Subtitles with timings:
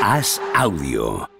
[0.00, 1.39] Haz audio.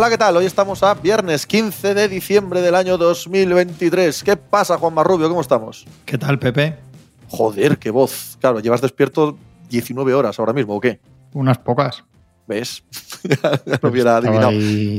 [0.00, 0.36] Hola, ¿qué tal?
[0.36, 4.22] Hoy estamos a viernes 15 de diciembre del año 2023.
[4.22, 5.28] ¿Qué pasa, Juan Marrubio?
[5.28, 5.84] ¿Cómo estamos?
[6.06, 6.76] ¿Qué tal, Pepe?
[7.26, 8.38] Joder, qué voz.
[8.40, 9.36] Claro, llevas despierto
[9.70, 11.00] 19 horas ahora mismo, ¿o qué?
[11.34, 12.04] Unas pocas.
[12.46, 12.84] ¿Ves?
[13.82, 14.52] lo hubiera adivinado.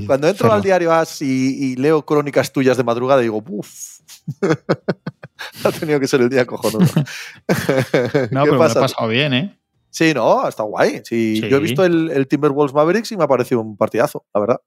[0.06, 1.26] Cuando entro al diario As y,
[1.72, 4.02] y leo crónicas tuyas de madrugada, digo, uff.
[5.64, 6.86] ha tenido que ser el día cojonudo.
[6.92, 8.82] No, ¿Qué pero me lo he pasa?
[8.82, 9.60] pasado bien, ¿eh?
[9.92, 11.04] Sí, no, está guay.
[11.06, 11.50] Sí, Sí.
[11.50, 14.60] Yo he visto el, el Timberwolves Mavericks y me ha parecido un partidazo, la verdad.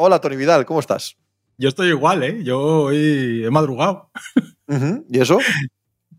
[0.00, 1.16] Hola, Tony Vidal, ¿cómo estás?
[1.56, 2.44] Yo estoy igual, ¿eh?
[2.44, 4.10] Yo hoy he madrugado.
[5.10, 5.38] ¿Y eso?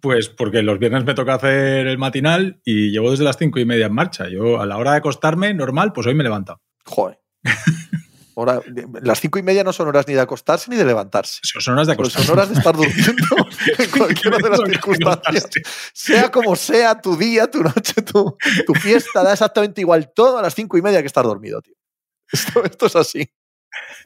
[0.02, 3.66] Pues porque los viernes me toca hacer el matinal y llevo desde las cinco y
[3.66, 4.28] media en marcha.
[4.30, 6.60] Yo a la hora de acostarme, normal, pues hoy me he levantado.
[6.86, 7.20] Joder.
[8.36, 8.62] Ahora,
[9.02, 11.40] las cinco y media no son horas ni de acostarse ni de levantarse.
[11.44, 12.26] Son horas de Pues acostarme.
[12.28, 13.26] son horas de estar durmiendo
[13.78, 15.46] en cualquiera de las circunstancias.
[15.46, 15.62] acostarse.
[15.94, 18.36] Sea como sea tu día, tu noche, tu,
[18.66, 21.76] tu fiesta, da exactamente igual todo a las cinco y media que estar dormido, tío.
[22.32, 23.30] Esto, esto es así.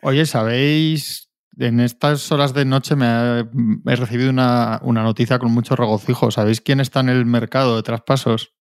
[0.01, 1.29] Oye, ¿sabéis?
[1.57, 3.39] En estas horas de noche me ha-
[3.85, 6.31] he recibido una, una noticia con mucho regocijo.
[6.31, 8.53] ¿Sabéis quién está en el mercado de traspasos?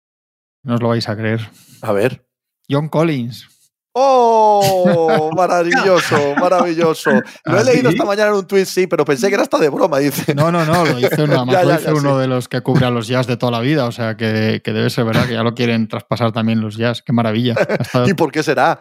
[0.63, 1.39] No os lo vais a creer.
[1.81, 2.27] A ver.
[2.69, 3.47] John Collins.
[3.93, 5.31] ¡Oh!
[5.35, 7.11] Maravilloso, maravilloso.
[7.45, 9.57] Lo he ¿Ah, leído esta mañana en un tweet, sí, pero pensé que era hasta
[9.57, 10.33] de broma, dice.
[10.33, 10.99] No, no, no, lo
[11.51, 12.21] Ya, ya, uno sí.
[12.21, 13.85] de los que cubre a los jazz de toda la vida.
[13.85, 17.01] O sea, que, que debe ser verdad que ya lo quieren traspasar también los jazz.
[17.01, 17.55] Qué maravilla.
[18.05, 18.79] ¿Y por qué será?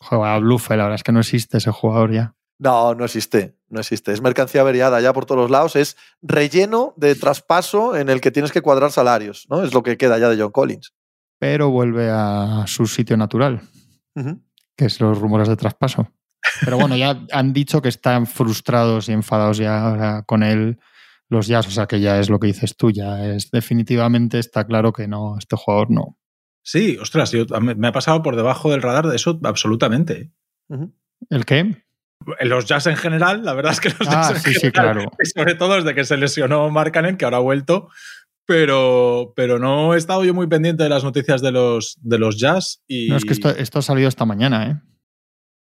[0.00, 2.34] Joder, a Blufe, la verdad es que no existe ese jugador ya.
[2.58, 4.12] No, no existe, no existe.
[4.12, 5.76] Es mercancía averiada ya por todos los lados.
[5.76, 9.64] Es relleno de traspaso en el que tienes que cuadrar salarios, ¿no?
[9.64, 10.94] Es lo que queda ya de John Collins.
[11.44, 13.60] Pero vuelve a su sitio natural.
[14.74, 16.08] Que es los rumores de traspaso.
[16.64, 20.78] Pero bueno, ya han dicho que están frustrados y enfadados ya con él
[21.28, 24.66] los Jazz, o sea que ya es lo que dices tú, ya es definitivamente está
[24.66, 26.18] claro que no, este jugador no.
[26.62, 30.32] Sí, ostras, yo- me ha pasado por debajo del radar de eso absolutamente.
[31.28, 31.76] ¿El qué?
[32.40, 35.10] Los jazz en general, la verdad es que los Ah, jazz en sí, sí, claro.
[35.22, 37.90] y sobre todo desde que se lesionó Markkanen, que ahora ha vuelto,
[38.46, 42.38] pero, pero no he estado yo muy pendiente de las noticias de los, de los
[42.38, 44.80] jazz y No, es que esto, esto ha salido esta mañana, ¿eh?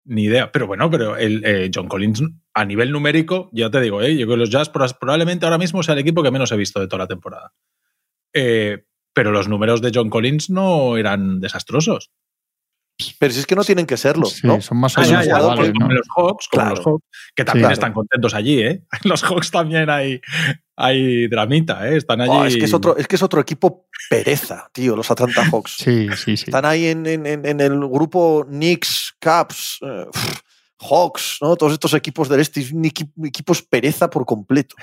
[0.04, 0.50] ni idea.
[0.50, 2.22] Pero bueno, pero el, eh, John Collins
[2.54, 4.16] a nivel numérico, ya te digo, ¿eh?
[4.16, 6.56] yo creo que los jazz pro- probablemente ahora mismo sea el equipo que menos he
[6.56, 7.52] visto de toda la temporada.
[8.34, 12.10] Eh, pero los números de John Collins no eran desastrosos.
[13.18, 14.60] Pero si es que no tienen que serlo, Sí, ¿no?
[14.60, 15.78] son más o Ah, menos ya, ya, iguales, porque ¿no?
[15.86, 16.76] Como los Hawks, como Claro.
[16.76, 17.04] los Hawks,
[17.34, 17.72] que también Claro.
[17.74, 18.84] están contentos allí, ¿eh?
[19.04, 20.20] Los Hawks también hay,
[20.82, 21.96] hay dramita, ¿eh?
[21.96, 22.30] Están allí.
[22.32, 25.76] Oh, es, que es, otro, es que es otro equipo pereza, tío, los Atlanta Hawks.
[25.78, 26.44] Sí, sí, sí.
[26.46, 30.06] Están ahí en, en- el grupo Knicks, Caps, eh,
[30.80, 31.56] Hawks, ¿no?
[31.56, 34.74] Todos estos equipos del este, es un equi- equipos pereza por completo.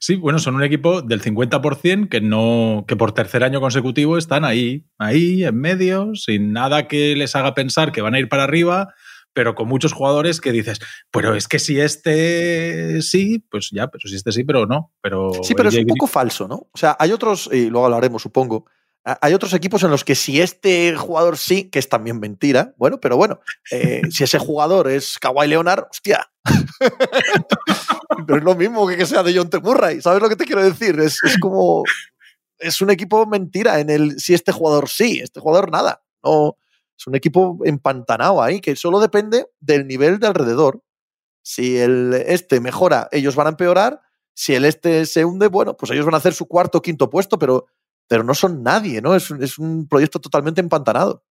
[0.00, 4.44] Sí, bueno, son un equipo del 50% que no, que por tercer año consecutivo están
[4.44, 8.44] ahí, ahí, en medio, sin nada que les haga pensar que van a ir para
[8.44, 8.92] arriba,
[9.34, 14.08] pero con muchos jugadores que dices, pero es que si este sí, pues ya, pero
[14.08, 14.92] si este sí, pero no.
[15.00, 16.68] Pero Sí, pero es un poco falso, ¿no?
[16.72, 18.66] O sea, hay otros, y luego hablaremos, supongo,
[19.04, 23.00] hay otros equipos en los que si este jugador sí, que es también mentira, bueno,
[23.00, 26.30] pero bueno, eh, si ese jugador es Kawhi Leonard, hostia.
[28.28, 29.58] no es lo mismo que que sea de John T.
[29.60, 30.98] Murray, ¿sabes lo que te quiero decir?
[31.00, 31.82] Es, es como,
[32.58, 36.02] es un equipo mentira en el si este jugador sí, este jugador nada.
[36.22, 36.56] No,
[36.98, 40.82] es un equipo empantanado ahí que solo depende del nivel de alrededor.
[41.44, 44.00] Si el este mejora, ellos van a empeorar.
[44.34, 47.10] Si el este se hunde, bueno, pues ellos van a hacer su cuarto o quinto
[47.10, 47.66] puesto, pero,
[48.08, 49.14] pero no son nadie, ¿no?
[49.16, 51.24] Es, un- es un proyecto totalmente empantanado.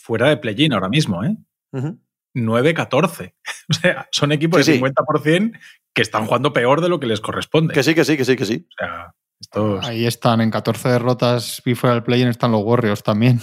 [0.00, 1.36] fuera de play-in ahora mismo, ¿eh?
[1.72, 1.98] Ujú.
[2.34, 3.34] 9-14.
[3.68, 4.84] O sea, son equipos Sí, de sí.
[4.84, 5.58] 50%
[5.92, 7.74] que están jugando peor de lo que les corresponde.
[7.74, 8.64] Que sí, que sí, que sí, que sí.
[8.70, 9.84] O sea, estos.
[9.84, 13.40] Ahí están, en 14 derrotas y fuera del play-in están los Warriors también.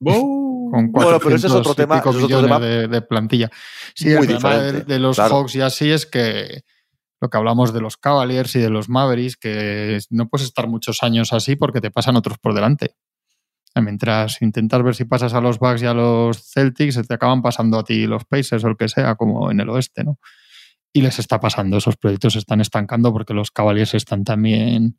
[0.00, 0.40] ¡Wow!
[0.72, 3.50] Con Bueno, pero ese es 400 otro y tema, es otro tema de, de plantilla.
[3.94, 5.34] Sí, muy el problema de, los claro.
[5.34, 6.62] Hawks ya sí es que
[7.20, 11.02] lo que hablamos de los Cavaliers y de los Mavericks, que no puedes estar muchos
[11.02, 12.94] años así porque te pasan otros por delante.
[13.74, 17.42] Mientras intentas ver si pasas a los Bucks y a los Celtics, se te acaban
[17.42, 20.18] pasando a ti los Pacers o el que sea, como en el oeste, ¿no?
[20.90, 24.98] Y les está pasando, esos proyectos se están estancando porque los Cavaliers están también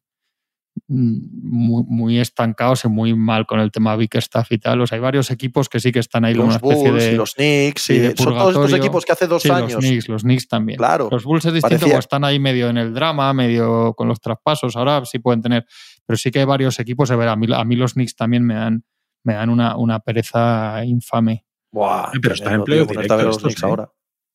[0.88, 4.81] muy, muy, estancados y muy mal con el tema Big Staff y tal.
[4.81, 7.14] O sea, hay varios equipos que sí que están ahí los una especie Bulls, de.
[7.14, 9.74] y los Knicks, sí, y de son todos estos equipos que hace dos Sí, años.
[9.74, 10.78] los Knicks, los Knicks también.
[10.78, 11.10] Claro.
[11.12, 14.20] Los Bulls es distinto, Parecía- porque están ahí medio en el drama, medio con los
[14.20, 14.75] traspasos.
[14.75, 15.66] Ahora sí pueden tener.
[16.06, 17.10] Pero sí que hay varios equipos.
[17.12, 18.84] A ver, a mí, a mí los Knicks también me dan,
[19.24, 21.46] me dan una, una pereza infame.
[21.72, 23.66] Buah, pero está tremendo, en playoff directo los estos, Knicks ¿eh?
[23.66, 23.90] ahora.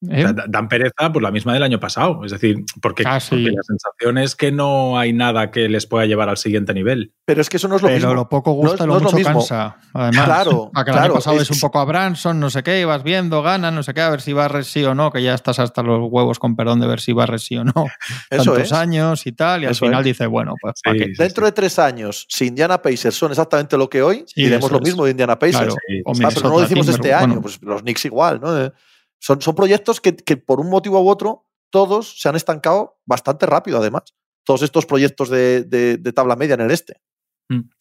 [0.08, 0.22] ¿Eh?
[0.32, 2.24] Da- Dan pereza por la misma del año pasado.
[2.24, 3.30] Es decir, porque, Ah, sí.
[3.30, 7.12] porque la sensación es que no hay nada que les pueda llevar al siguiente nivel.
[7.24, 8.14] Pero es que eso no es lo Pero mismo.
[8.14, 9.76] lo poco No gusta, no lo lo mucho cansa.
[9.92, 12.48] Además, Claro, a que el claro, año pasado es- es un poco a Branson, no
[12.48, 15.10] sé qué, ibas viendo, ganan, no sé qué, a ver si barres sí o no,
[15.10, 17.72] que ya estás hasta los huevos con perdón de ver si barres sí o no.
[18.30, 18.72] Eso Tantos es.
[18.72, 20.04] años y tal, y al Eso final es.
[20.06, 21.04] dices, bueno, pues Sí, ¿para qué?
[21.06, 24.70] sí, Dentro de tres años, si Indiana Pacers son exactamente lo que hoy, Sí, diremos
[24.70, 25.58] lo mismo de Indiana Pacers.
[25.58, 25.74] Claro,
[26.06, 28.70] Ah, pero no lo decimos este año, bueno, pues los Knicks igual, ¿no?
[29.20, 33.46] Son, son proyectos que, que por un motivo u otro todos se han estancado bastante
[33.46, 34.14] rápido, además.
[34.44, 37.00] Todos estos proyectos de, de- de tabla media en el este.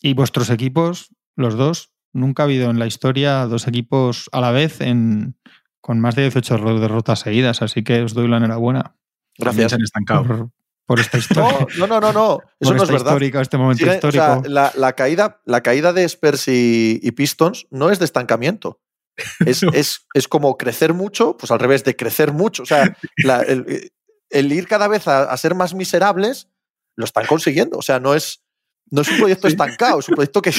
[0.01, 4.51] Y vuestros equipos, los dos, nunca ha habido en la historia dos equipos a la
[4.51, 5.37] vez en,
[5.81, 8.95] con más de 18 ro- derrotas seguidas, así que os doy la enhorabuena
[9.37, 9.71] Gracias.
[9.71, 10.23] se han estancado.
[10.25, 10.49] por,
[10.85, 11.67] por esta historia.
[11.77, 12.39] No, no, no, no.
[12.59, 13.05] Eso por no es verdad.
[13.11, 14.23] histórica, este momento o histórico.
[14.23, 18.81] sea, la, la caída, la caída de Spurs y, y Pistons no es de estancamiento.
[19.45, 19.71] Es, No.
[19.73, 22.63] es, es como crecer mucho, pues al revés, de crecer mucho.
[22.63, 23.91] O sea, la- el,
[24.29, 26.49] el ir cada vez a, a ser más miserables
[26.95, 27.77] lo están consiguiendo.
[27.77, 28.43] O sea, no es,
[28.89, 29.53] no es un proyecto Sí.
[29.53, 30.51] estancado, es un proyecto que,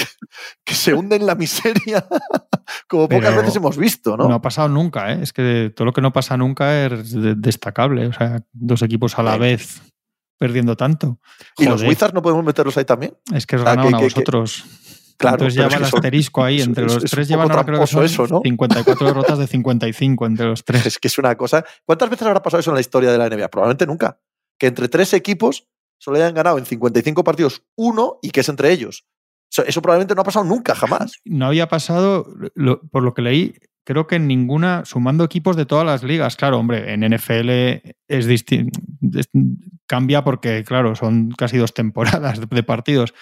[0.63, 2.05] que se hunde en la miseria
[2.87, 4.27] como pocas veces hemos visto, ¿no?
[4.27, 4.35] ¿no?
[4.35, 5.19] ha pasado nunca, ¿eh?
[5.21, 8.07] Es que todo lo que no pasa nunca es de- destacable.
[8.07, 9.39] O sea, dos equipos a la Sí.
[9.39, 9.81] vez
[10.37, 11.19] perdiendo tanto.
[11.57, 13.13] y los Wizards no podemos meterlos ahí también.
[13.33, 14.63] Es que os que- a que- vosotros.
[15.19, 16.61] Claro, Entonces pero ya es va que el son- asterisco ahí.
[16.61, 18.39] Entre es- los es tres llevan ahora creo que son eso, ¿no?
[18.41, 20.85] 54 derrotas de 55 entre los tres.
[20.85, 21.65] Es que es una cosa.
[21.85, 23.49] ¿Cuántas veces habrá pasado eso en la historia de la NBA?
[23.49, 24.17] Probablemente nunca.
[24.57, 25.67] Que entre tres equipos
[25.99, 29.05] solo hayan ganado en 55 partidos uno y que es entre ellos.
[29.51, 31.19] Eso, eso probablemente no ha pasado nunca, jamás.
[31.25, 32.25] No había pasado,
[32.55, 36.37] lo- por lo que leí, creo que en ninguna, sumando equipos de todas las ligas.
[36.37, 38.79] Claro, hombre, en NFL es distinto.
[39.87, 43.13] Cambia porque, claro, son casi dos temporadas de, de partidos.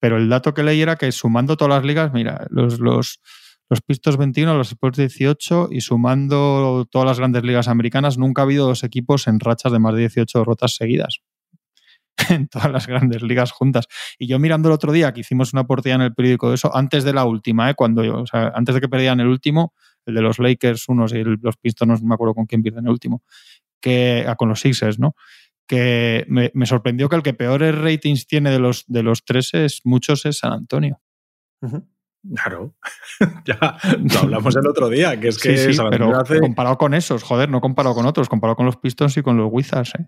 [0.00, 3.20] Pero el dato que leí era que sumando todas las ligas, mira, los, los,
[3.68, 8.44] los Pistos 21, los Spurs 18 y sumando todas las grandes ligas americanas, nunca ha
[8.44, 11.20] habido dos equipos en rachas de más de 18 derrotas seguidas.
[12.28, 13.86] En todas las grandes ligas juntas.
[14.18, 16.74] Y yo mirando el otro día que hicimos una portada en el periódico de eso,
[16.74, 17.74] antes de la última, ¿eh?
[17.74, 19.72] cuando yo, o sea, antes de que perdieran el último,
[20.04, 22.90] el de los Lakers unos y los Pistons, no me acuerdo con quién pierden el
[22.90, 23.22] último,
[23.80, 25.14] que ah, con los Sixers, ¿no?
[25.70, 29.54] Que me, me sorprendió que el que peores ratings tiene de los, de los tres
[29.54, 31.00] es, muchos es San Antonio.
[32.34, 32.74] Claro.
[33.46, 33.78] ya
[34.12, 36.92] lo hablamos el otro día, que es que sí, sí, San pero hace- comparado con
[36.92, 40.06] esos, joder, no comparado con otros, comparado con los Pistons y con los Wizards, ¿eh?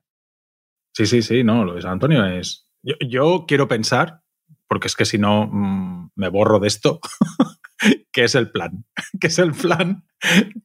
[0.97, 2.69] Sí, sí, sí, no, lo de San Antonio es.
[2.83, 4.23] Yo, yo quiero pensar,
[4.67, 6.99] porque es que si no mm, me borro de esto,
[8.13, 8.85] que es el plan.
[9.21, 10.05] que es el plan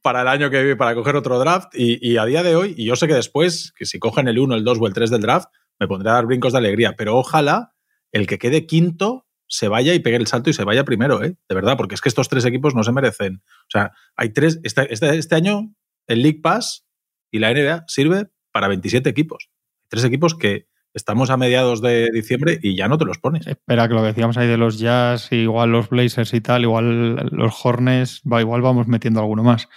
[0.02, 1.72] para el año que viene, para coger otro draft.
[1.74, 4.54] Y, a día de hoy, y yo sé que después, que si cogen el 1,
[4.54, 5.48] el 2 o el 3 del draft,
[5.78, 6.94] me pondré a dar brincos de alegría.
[6.96, 7.74] Pero ojalá
[8.12, 11.36] el que quede quinto se vaya y pegue el salto y se vaya primero, ¿eh?
[11.48, 13.42] De verdad, porque es que estos tres equipos no se merecen.
[13.44, 14.60] O sea, hay tres.
[14.62, 15.74] Este, este, este año,
[16.06, 16.86] el League Pass
[17.30, 19.48] y la NBA sirve para 27 equipos
[19.88, 20.67] tres equipos que
[20.98, 23.46] estamos a mediados de diciembre y ya no te los pones.
[23.46, 27.14] Espera, que lo que decíamos ahí de los Jazz, igual los Blazers y tal, igual
[27.32, 29.68] los Hornets, va, igual vamos metiendo alguno más.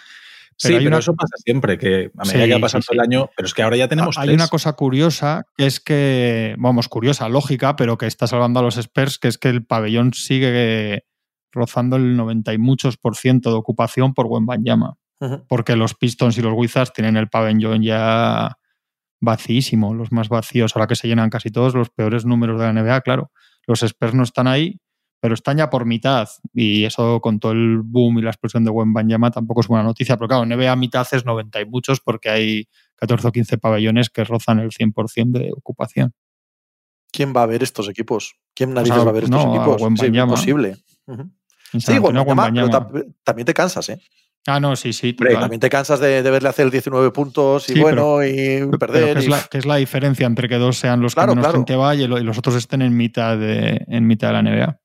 [0.58, 2.88] sí, hay pero una- eso pasa siempre, que a medida Sí, que va pasando sí,
[2.92, 2.94] sí.
[2.96, 4.36] el año, pero es que ahora ya tenemos Hay tres.
[4.36, 8.78] una cosa curiosa, que es que, vamos, curiosa, lógica, pero que está salvando a los
[8.78, 11.06] Spurs, que es que el pabellón sigue
[11.52, 15.46] rozando el 90 y muchos por ciento de ocupación por Wembanyama, Ujú.
[15.50, 18.56] porque los Pistons y los Wizards tienen el pabellón ya
[19.22, 22.74] vacíísimo, los más vacíos, ahora que se llenan casi todos los peores números de la
[22.74, 23.32] NBA, claro.
[23.68, 24.80] Los Spurs no están ahí,
[25.22, 26.28] pero están ya por mitad.
[26.54, 30.18] Y eso con todo el boom y la explosión de Wembanyama tampoco es buena noticia.
[30.18, 34.24] Pero claro, NBA mitad es 90 y muchos porque hay 14 o 15 pabellones que
[34.24, 36.14] rozan el 100% de ocupación.
[37.12, 38.36] ¿Quién va a ver estos equipos?
[38.56, 39.78] ¿Quién narices sea, va a ver estos no, a equipos?
[39.78, 40.24] Sí, Wembanyama.
[40.32, 40.76] imposible.
[41.74, 41.94] Sí,
[42.72, 44.02] tam- también te cansas, ¿eh?
[44.48, 45.12] Ah, no, sí, sí.
[45.20, 48.34] Hombre, también te cansas de, de verle hacer 19 puntos y Sí, bueno, y
[48.66, 49.14] Pero perder.
[49.14, 51.46] ¿qué es, la, qué es la diferencia entre que dos sean los Claro, que menos
[51.46, 51.60] claro.
[51.60, 54.40] gente va y, lo- y los otros estén en mitad de, en mitad de la
[54.42, 54.82] NBA?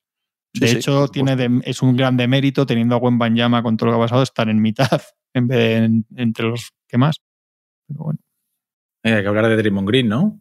[0.55, 3.87] Sí, De sí, hecho, tiene de- es un gran demérito teniendo a Wembanyama con todo
[3.91, 4.89] lo que ha pasado estar en mitad
[5.35, 7.17] en vez de en- entre los que más.
[7.89, 8.19] Pero bueno.
[9.05, 10.39] Eh, hay que hablar de Draymond Green, ¿no?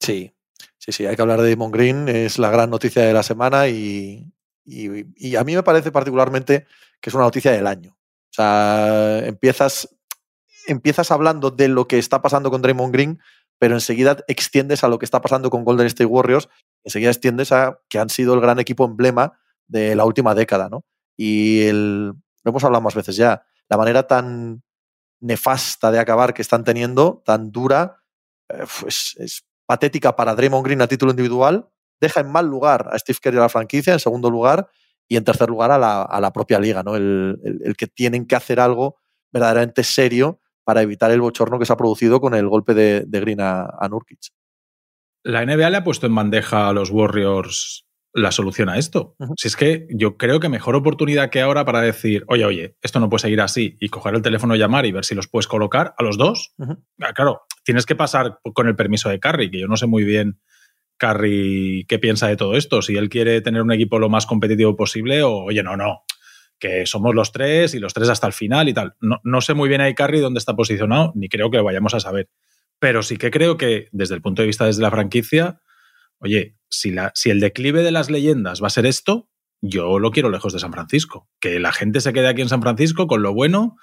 [0.00, 0.32] Sí,
[0.78, 3.68] sí, sí, hay que hablar de Damon Green, es la gran noticia de la semana
[3.68, 4.32] y,
[4.64, 6.66] y- y a mí me parece particularmente
[7.00, 7.96] que es una noticia del año.
[8.30, 9.96] O sea, empiezas,
[10.66, 13.20] empiezas hablando de lo que está pasando con Draymond Green,
[13.58, 16.48] pero enseguida extiendes a lo que está pasando con Golden State Warriors
[16.84, 20.84] enseguida extiendes a que han sido el gran equipo emblema de la última década, ¿no?
[21.16, 24.62] Y el, lo hemos hablado más veces ya, la manera tan
[25.20, 28.02] nefasta de acabar que están teniendo, tan dura,
[28.80, 31.68] pues es patética para Draymond Green a título individual,
[32.00, 34.68] deja en mal lugar a Steve Kerr y a la franquicia, en segundo lugar,
[35.10, 36.94] y en tercer lugar a la, a la propia liga, ¿no?
[36.94, 38.96] El, el, el, que tienen que hacer algo
[39.32, 43.20] verdaderamente serio para evitar el bochorno que se ha producido con el golpe de, de
[43.20, 44.20] Green a, a Nurkic.
[45.24, 49.16] La NBA le ha puesto en bandeja a los Warriors la solución a esto.
[49.18, 49.34] Uh -huh.
[49.36, 53.00] Si es que yo creo que mejor oportunidad que ahora para decir, oye, oye, esto
[53.00, 55.48] no puede seguir así y coger el teléfono y llamar y ver si los puedes
[55.48, 56.54] colocar a los dos.
[56.58, 57.14] Uh -huh.
[57.14, 60.38] Claro, tienes que pasar con el permiso de Curry, que yo no sé muy bien
[61.00, 64.76] Curry qué piensa de todo esto, si él quiere tener un equipo lo más competitivo
[64.76, 66.04] posible o, oye, no, no,
[66.58, 68.94] que somos los tres y los tres hasta el final y tal.
[69.00, 71.94] No, no sé muy bien ahí Curry dónde está posicionado, ni creo que lo vayamos
[71.94, 72.28] a saber.
[72.78, 75.60] Pero sí que creo que desde el punto de vista desde la franquicia,
[76.18, 79.28] oye, si, la, si el declive de las leyendas va a ser esto,
[79.62, 81.28] yo lo quiero lejos de San Francisco.
[81.40, 83.76] Que la gente se quede aquí en San Francisco con lo bueno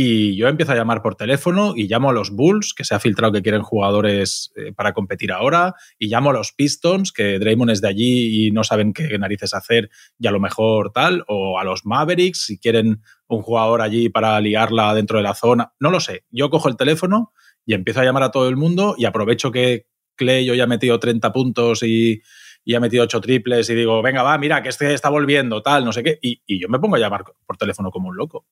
[0.00, 3.00] y yo empiezo a llamar por teléfono y llamo a los Bulls, que se ha
[3.00, 7.72] filtrado que quieren jugadores eh, para competir ahora, y llamo a los Pistons, que Draymond
[7.72, 11.58] es de allí y no saben qué narices hacer y a lo mejor tal, o
[11.58, 15.72] a los Mavericks, si quieren un jugador allí para liarla dentro de la zona.
[15.80, 16.22] No lo sé.
[16.30, 17.32] Yo cojo el teléfono
[17.66, 21.00] y empiezo a llamar a todo el mundo y aprovecho que Clay hoy ha metido
[21.00, 22.22] 30 puntos y,
[22.64, 25.84] y, ha metido 8 triples y digo, venga, va, mira, que este está volviendo, tal,
[25.84, 26.20] no sé qué.
[26.22, 28.46] Y, y yo me pongo a llamar por teléfono como un loco.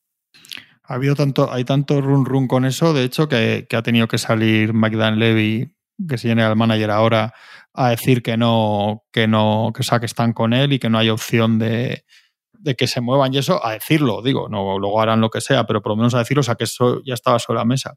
[0.88, 4.09] Ha habido tanto, hay tanto run run con eso, de hecho, que, que ha tenido
[4.09, 5.75] que salir McDan Levy,
[6.09, 7.35] que se viene el manager ahora,
[7.75, 10.88] a decir que no, que no, que, o sea, que están con él y que
[10.88, 12.05] no hay opción de,
[12.52, 15.66] de que se muevan y eso, a decirlo, digo, no, luego harán lo que sea,
[15.66, 17.95] pero por lo menos a decirlo, o sea, que eso ya estaba sobre la mesa.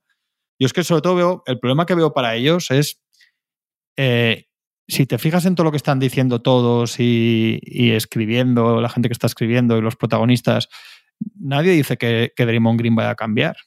[0.60, 3.02] Yo es que sobre todo veo, el problema que veo para ellos es,
[3.98, 4.46] eh,
[4.88, 7.60] si te fijas en todo lo que están diciendo todos y,
[7.92, 10.68] escribiendo, la gente que está escribiendo y los protagonistas,
[11.40, 13.58] nadie dice que, que Draymond Green vaya a cambiar.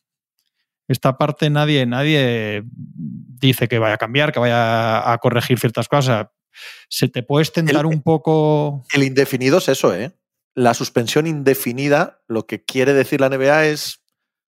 [0.88, 6.26] Esta parte nadie, nadie dice que vaya a cambiar, que vaya a corregir ciertas cosas.
[6.88, 8.84] Se te puede extender un poco.
[8.92, 10.12] El indefinido es eso, ¿eh?
[10.54, 14.02] La suspensión indefinida, lo que quiere decir la NBA es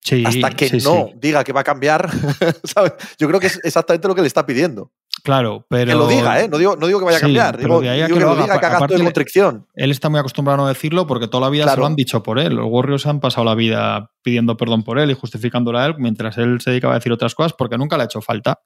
[0.04, 1.14] Sí, hasta que sí, no sí.
[1.20, 2.10] diga que va a cambiar,
[2.64, 2.92] ¿sabes?
[3.18, 4.90] yo creo que es exactamente lo que le está pidiendo.
[5.22, 5.86] Claro, pero.
[5.86, 6.48] Que lo diga, ¿eh?
[6.48, 7.56] No digo, no digo que vaya a cambiar.
[7.56, 9.66] Digo, digo que, que, lo, diga, que haga acto de constricción.
[9.74, 11.76] Él está muy acostumbrado a no decirlo porque toda la vida claro.
[11.76, 12.54] se lo han dicho por él.
[12.56, 16.38] Los Warriors han pasado la vida pidiendo perdón por él y justificándolo a él, mientras
[16.38, 18.52] él se dedicaba a decir otras cosas porque nunca le ha hecho falta.
[18.52, 18.58] Ha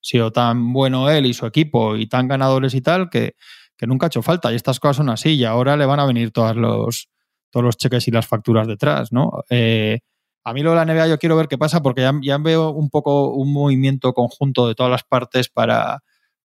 [0.00, 3.34] sido tan bueno él y su equipo y tan ganadores y tal que,
[3.76, 4.52] que nunca ha hecho falta.
[4.52, 7.08] Y estas cosas son así y ahora le van a venir todos los,
[7.50, 9.42] todos los cheques y las facturas detrás, ¿no?
[9.50, 9.98] Eh,
[10.44, 12.70] a mí lo de la NBA yo quiero ver qué pasa porque ya, ya, veo
[12.70, 16.02] un poco un movimiento conjunto de todas las partes para,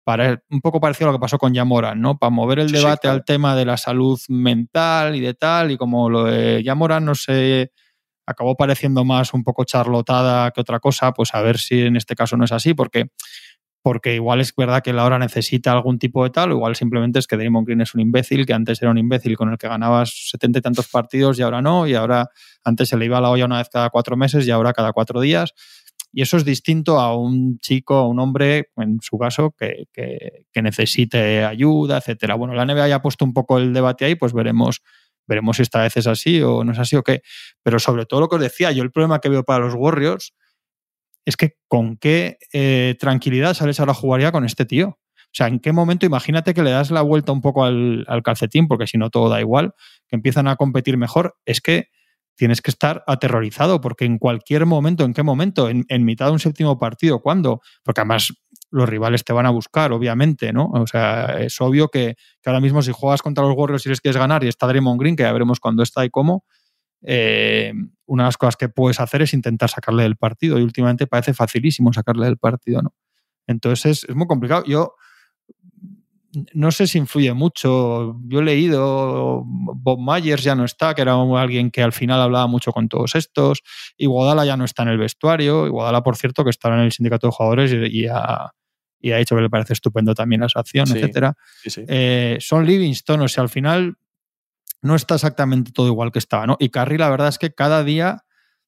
[0.04, 2.18] para un poco parecido a lo que pasó con Yamoran, ¿no?
[2.18, 3.16] Para mover el debate sí, claro.
[3.16, 7.16] al tema de la salud mental y de tal, y como lo de Yamoran no
[7.16, 7.72] sé,
[8.26, 12.16] acabó pareciendo más un poco charlotada que otra cosa, pues a ver si en este
[12.16, 13.06] caso no es así, porque
[13.86, 17.20] porque igual es verdad que él ahora necesita algún tipo de tal, o igual simplemente
[17.20, 19.68] es que Draymond Green es un imbécil, que antes era un imbécil con el que
[19.68, 22.32] ganabas setenta y tantos partidos y ahora no, y ahora
[22.64, 24.92] antes se le iba a la olla una vez cada cuatro meses y ahora cada
[24.92, 25.54] cuatro días.
[26.12, 30.48] Y eso es distinto a un chico, a un hombre, en su caso, que, que,
[30.52, 32.34] que necesite ayuda, etcétera.
[32.34, 34.82] Bueno, la NBA ya ha puesto un poco el debate ahí, pues veremos
[35.28, 37.22] veremos si esta vez es así o no es así o qué.
[37.62, 40.34] Pero sobre todo lo que os decía, yo el problema que veo para los Warriors
[41.26, 44.90] es que con qué eh, tranquilidad sales ahora a jugar ya con este tío.
[44.90, 48.24] O sea, ¿en qué momento imagínate que le das la vuelta un poco al, al,
[48.24, 49.74] calcetín, porque si no todo da igual,
[50.08, 51.36] que empiezan a competir mejor?
[51.46, 51.90] Es que
[52.36, 55.70] tienes que estar aterrorizado, porque en cualquier momento, ¿en qué momento?
[55.70, 57.62] En, en mitad de un séptimo partido, ¿cuándo?
[57.84, 58.34] Porque además
[58.72, 60.70] los rivales te van a buscar, obviamente, ¿no?
[60.74, 64.02] O sea, es obvio que, que ahora mismo si juegas contra los Warriors y les
[64.02, 66.46] quieres ganar y está Draymond Green, que ya veremos cuándo está y cómo,
[67.06, 67.74] eh,
[68.06, 71.34] una de las cosas que puedes hacer es intentar sacarle del partido y últimamente parece
[71.34, 72.94] facilísimo sacarle del partido, ¿no?
[73.48, 74.64] Entonces es, es muy complicado.
[74.66, 74.96] Yo
[76.54, 78.18] no sé si influye mucho.
[78.28, 82.48] Yo he leído, Bob Myers ya no está, que era alguien que al final hablaba
[82.48, 83.62] mucho con todos estos.
[83.98, 85.66] Iguodala ya no está en el vestuario.
[85.68, 88.52] Iguodala, por cierto, que estará en el sindicato de jugadores y, y, ha,
[89.00, 91.36] y ha, dicho que le parece estupendo también la acción, sí, etcétera.
[91.62, 91.86] Sí, sí.
[91.88, 93.98] Eh, son Livingston, o sea, al final
[94.86, 96.58] no está exactamente todo igual que estaba, ¿no?
[96.60, 98.24] Y Carrie, la verdad es que cada día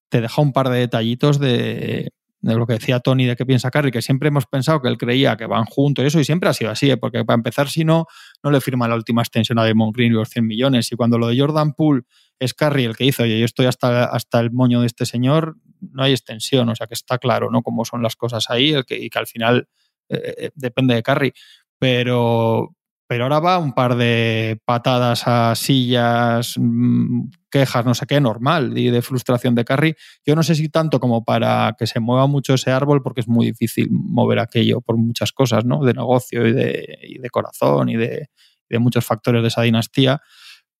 [0.09, 2.09] te deja un par de detallitos de,
[2.41, 4.97] de lo que decía Tony de qué piensa Carrie, que siempre hemos pensado que él
[4.97, 6.97] creía que van juntos y eso, y siempre ha sido así, ¿eh?
[6.97, 8.05] porque para empezar, si no,
[8.43, 10.91] no le firma la última extensión a Damon Green los 100 millones.
[10.91, 12.03] Y cuando lo de Jordan Poole
[12.39, 15.57] es Carrie el que hizo, oye, yo estoy hasta, hasta el moño de este señor,
[15.81, 17.63] no hay extensión, o sea que está claro, ¿no?
[17.63, 19.67] Cómo son las cosas ahí el que, y que al final
[20.09, 21.33] eh, eh depende de Carrie.
[21.79, 22.75] Pero,
[23.07, 28.77] pero ahora va un par de patadas a sillas, mm, quejas, no sé qué, normal,
[28.77, 29.95] y de frustración de Carry.
[30.25, 33.27] Yo no sé si tanto como para que se mueva mucho ese árbol, porque es
[33.29, 35.83] muy difícil mover aquello por muchas cosas, ¿no?
[35.85, 38.29] De negocio y de, corazón y de,
[38.77, 40.21] muchos factores de esa dinastía.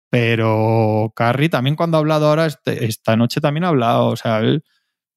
[0.09, 4.39] Pero Carry también cuando ha hablado ahora, este, esta noche también ha hablado, o sea,
[4.39, 4.63] él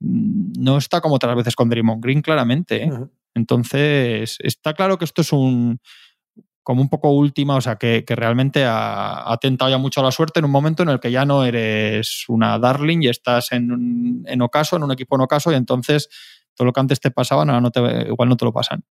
[0.01, 2.85] mm, no está como otras veces con Draymond Green, claramente.
[2.85, 2.91] ¿eh?
[3.35, 5.81] Entonces, está claro que esto es un
[6.63, 10.41] como un poco última, o sea, que, realmente ha, tentado ya mucho a la suerte
[10.41, 14.43] en un momento en el que ya no eres una darling y estás en, en
[14.43, 16.09] ocaso, en un equipo en ocaso, y entonces
[16.55, 18.85] todo lo que antes te pasaba, ahora no te, igual no te lo pasan.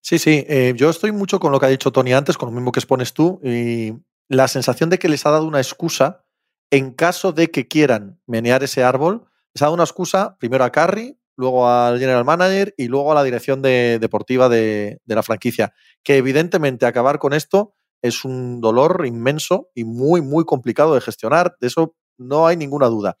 [0.00, 2.54] Sí, sí, eh, yo estoy mucho con lo que ha dicho Tony antes, con lo
[2.54, 3.94] mismo que expones tú, y
[4.28, 6.24] la sensación de que les ha dado una excusa
[6.70, 10.70] en caso de que quieran menear ese árbol, les ha dado una excusa primero a
[10.70, 15.72] Carry, luego al general manager y luego a la dirección deportiva de, la franquicia.
[16.02, 21.56] Que evidentemente acabar con esto es un dolor inmenso y muy, muy complicado de gestionar.
[21.60, 23.16] De eso no hay ninguna duda.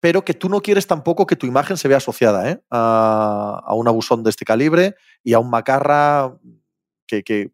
[0.00, 2.62] Pero que tú no quieres tampoco que tu imagen se vea asociada ¿eh?
[2.70, 6.38] a, un abusón de este calibre y a un macarra
[7.06, 7.52] que,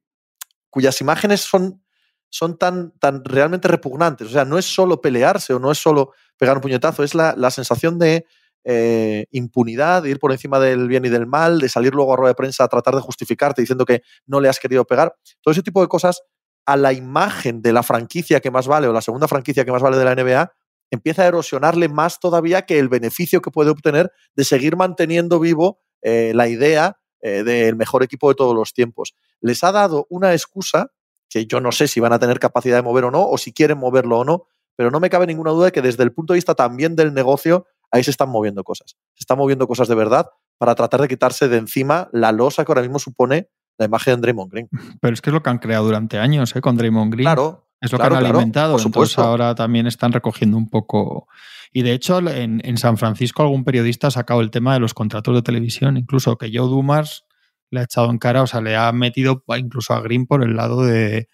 [0.68, 1.82] cuyas imágenes son,
[2.28, 4.28] son tan, tan realmente repugnantes.
[4.28, 7.50] O sea, no es solo pelearse o no es solo pegar un puñetazo, es la
[7.50, 8.26] sensación de,
[8.64, 12.16] eh, impunidad, de ir por encima del bien y del mal, de salir luego a
[12.16, 15.14] rueda de prensa a tratar de justificarte diciendo que no le has querido pegar.
[15.42, 16.22] Todo ese tipo de cosas
[16.66, 19.82] a la imagen de la franquicia que más vale o la segunda franquicia que más
[19.82, 20.52] vale de la NBA
[20.90, 25.80] empieza a erosionarle más todavía que el beneficio que puede obtener de seguir manteniendo vivo
[26.02, 29.14] eh, la idea eh, del mejor equipo de todos los tiempos.
[29.40, 30.92] Les ha dado una excusa
[31.28, 33.52] que yo no sé si van a tener capacidad de mover o no, o si
[33.52, 36.32] quieren moverlo o no, pero no me cabe ninguna duda de que desde el punto
[36.32, 38.96] de vista también del negocio ahí se están moviendo cosas.
[39.14, 40.26] Se están moviendo cosas de verdad
[40.58, 43.48] para tratar de quitarse de encima la losa que ahora mismo supone
[43.78, 44.68] la imagen de Draymond Green.
[45.00, 46.60] Pero es que es lo que han creado durante años ¿eh?
[46.60, 47.24] con Draymond Green.
[47.24, 47.68] Claro.
[47.80, 48.78] Es lo que han alimentado.
[48.80, 51.28] Entonces ahora también están recogiendo un poco.
[51.72, 55.34] Y de hecho, en, San Francisco algún periodista ha sacado el tema de los contratos
[55.34, 57.26] de televisión, incluso que Joe Dumas
[57.70, 60.56] le ha echado en cara, o sea, le ha metido incluso a Green por el
[60.56, 61.28] lado de,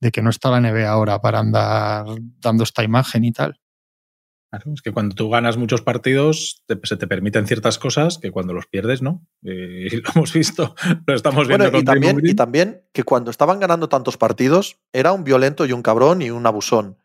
[0.00, 2.06] de que no está la NBA ahora para andar
[2.40, 3.58] dando esta imagen y tal
[4.52, 8.66] es que cuando tú ganas muchos partidos se te permiten ciertas cosas que cuando los
[8.66, 9.26] pierdes, ¿no?
[9.44, 10.74] Eh, y lo hemos visto,
[11.06, 15.24] lo estamos viendo y, también, y también que cuando estaban ganando tantos partidos era un
[15.24, 16.98] violento y un cabrón y un abusón,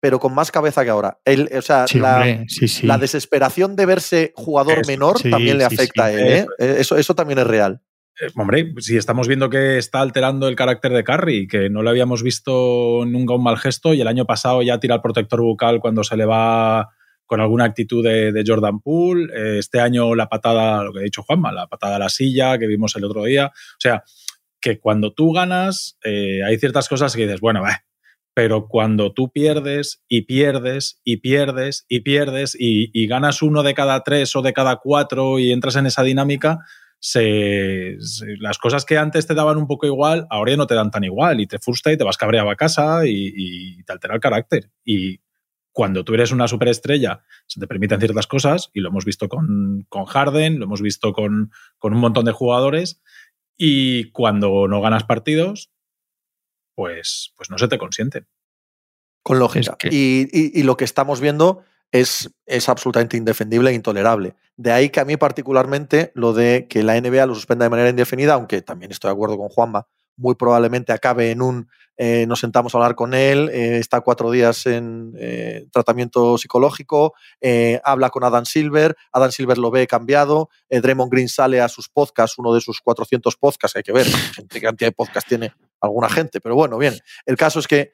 [0.00, 1.18] pero con más cabeza que ahora.
[1.26, 6.46] o sea, la, desesperación de verse jugador menor también le afecta a él.
[6.58, 6.76] ¿eh?
[6.78, 7.82] Eso, eso también es real.
[8.34, 12.22] Hombre, si estamos viendo que está alterando el carácter de Carry, que no le habíamos
[12.22, 16.02] visto nunca un mal gesto y el año pasado ya tira el protector bucal cuando
[16.02, 16.88] se le va
[17.26, 19.32] con alguna actitud de, Jordan Poole.
[19.34, 22.58] Eh, este año la patada, lo que ha dicho Juanma, la patada a la silla
[22.58, 23.46] que vimos el otro día.
[23.46, 24.02] O sea,
[24.60, 27.62] que cuando tú ganas eh, hay ciertas cosas que dices, bueno,
[28.34, 34.02] pero cuando tú pierdes y pierdes y pierdes y pierdes y ganas uno de cada
[34.02, 36.58] tres o de cada cuatro y entras en esa dinámica,
[37.00, 37.96] se,
[38.40, 41.04] las cosas que antes te daban un poco igual, ahora ya no te dan tan
[41.04, 44.70] igual y te frustra y te vas cabreado a casa y, te altera el carácter.
[44.84, 45.20] Y
[45.72, 49.86] cuando tú eres una superestrella, se te permiten ciertas cosas y lo hemos visto con,
[49.88, 53.00] con Harden, lo hemos visto con, con un montón de jugadores
[53.56, 55.70] y cuando no ganas partidos,
[56.74, 58.26] pues, pues no se te consienten.
[59.22, 59.76] Con lógica.
[59.82, 64.34] y, y, lo que estamos viendo es, es absolutamente indefendible e intolerable.
[64.56, 67.90] De ahí que a mí particularmente lo de que la NBA lo suspenda de manera
[67.90, 71.68] indefinida, aunque también estoy de acuerdo con Juanma, muy probablemente acabe en un
[72.00, 77.14] eh, nos sentamos a hablar con él, eh, está cuatro días en eh, tratamiento psicológico,
[77.82, 82.38] habla con Adam Silver, Adam Silver lo ve cambiado, Draymond Green sale a sus podcasts,
[82.38, 84.06] uno de sus 400 podcasts, hay que ver
[84.48, 86.94] qué cantidad de podcasts tiene alguna gente, pero bueno, bien,
[87.26, 87.92] el caso es que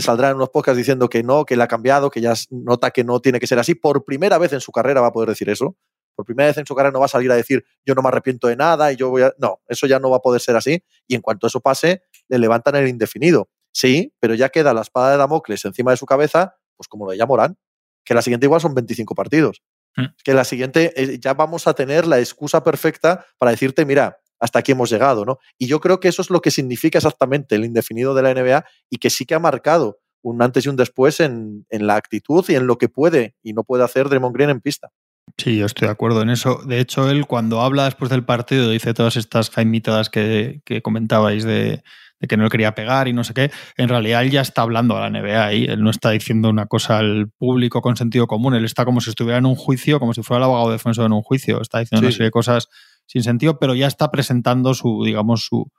[0.00, 3.04] saldrá en unos podcasts diciendo que no, que él ha cambiado, que ya nota que
[3.04, 5.48] no tiene que ser así, por primera vez en su carrera va a poder decir
[5.48, 5.76] eso,
[6.14, 8.08] por primera vez en su carrera no va a salir a decir yo no me
[8.08, 9.32] arrepiento de nada y yo voy a...
[9.38, 12.38] No, eso ya no va a poder ser así y en cuanto eso pase, le
[12.38, 13.48] levantan el indefinido.
[13.72, 17.14] Sí, pero ya queda la espada de Damocles encima de su cabeza, pues como lo
[17.14, 17.58] llama Morán,
[18.04, 19.62] que la siguiente igual son 25 partidos.
[19.96, 20.06] Mm.
[20.24, 24.58] Que la siguiente eh, ya vamos a tener la excusa perfecta para decirte, mira, hasta
[24.58, 25.38] aquí hemos llegado, ¿no?
[25.56, 28.64] Y yo creo que eso es lo que significa exactamente el indefinido de la NBA
[28.90, 32.44] y que sí que ha marcado un antes y un después en, en la actitud
[32.48, 34.90] y en lo que puede y no puede hacer Draymond Green en pista.
[35.38, 36.60] Sí, yo estoy de acuerdo en eso.
[36.66, 41.44] De hecho, él cuando habla después del partido dice todas estas jaimitadas que, que comentabais
[41.44, 41.84] de,
[42.28, 43.50] que no le quería pegar y no sé qué.
[43.76, 45.64] En realidad él ya está hablando a la NBA ahí.
[45.64, 48.54] Él no está diciendo una cosa al público con sentido común.
[48.54, 51.12] Él está como si estuviera en un juicio, como si fuera el abogado defensor en
[51.12, 51.60] un juicio.
[51.60, 52.68] Está diciendo una serie de cosas
[53.12, 55.70] sin sentido, pero ya está presentando su, digamos, su,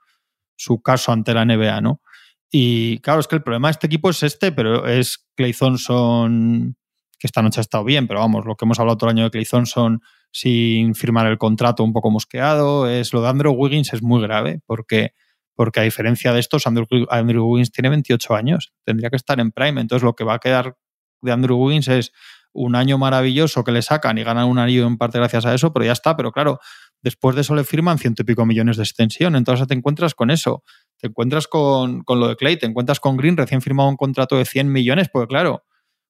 [0.54, 2.00] su caso ante la NBA, ¿no?
[2.48, 6.76] Y claro, es que el problema de este equipo es este, pero es Clay Thompson,
[7.18, 9.24] que esta noche ha estado bien, pero vamos, lo que hemos hablado todo el año
[9.24, 13.92] de Clay Thompson sin firmar el contrato un poco mosqueado, es lo de Andrew Wiggins
[13.94, 15.10] es muy grave, porque,
[15.56, 19.50] porque a diferencia de estos, Andrew, Andrew Wiggins tiene 28 años, tendría que estar en
[19.50, 20.76] prime, entonces lo que va a quedar
[21.20, 22.12] de Andrew Wiggins es
[22.54, 25.72] un año maravilloso que le sacan y ganan un anillo en parte gracias a eso,
[25.72, 26.60] pero ya está, pero claro,
[27.04, 30.32] después de eso le firman ciento y pico millones de extensión, entonces te encuentras con
[30.32, 30.64] eso
[31.04, 34.46] te encuentras con, lo de Clay, te encuentras con Green recién firmado un contrato de
[34.46, 35.62] 100 millones, porque claro,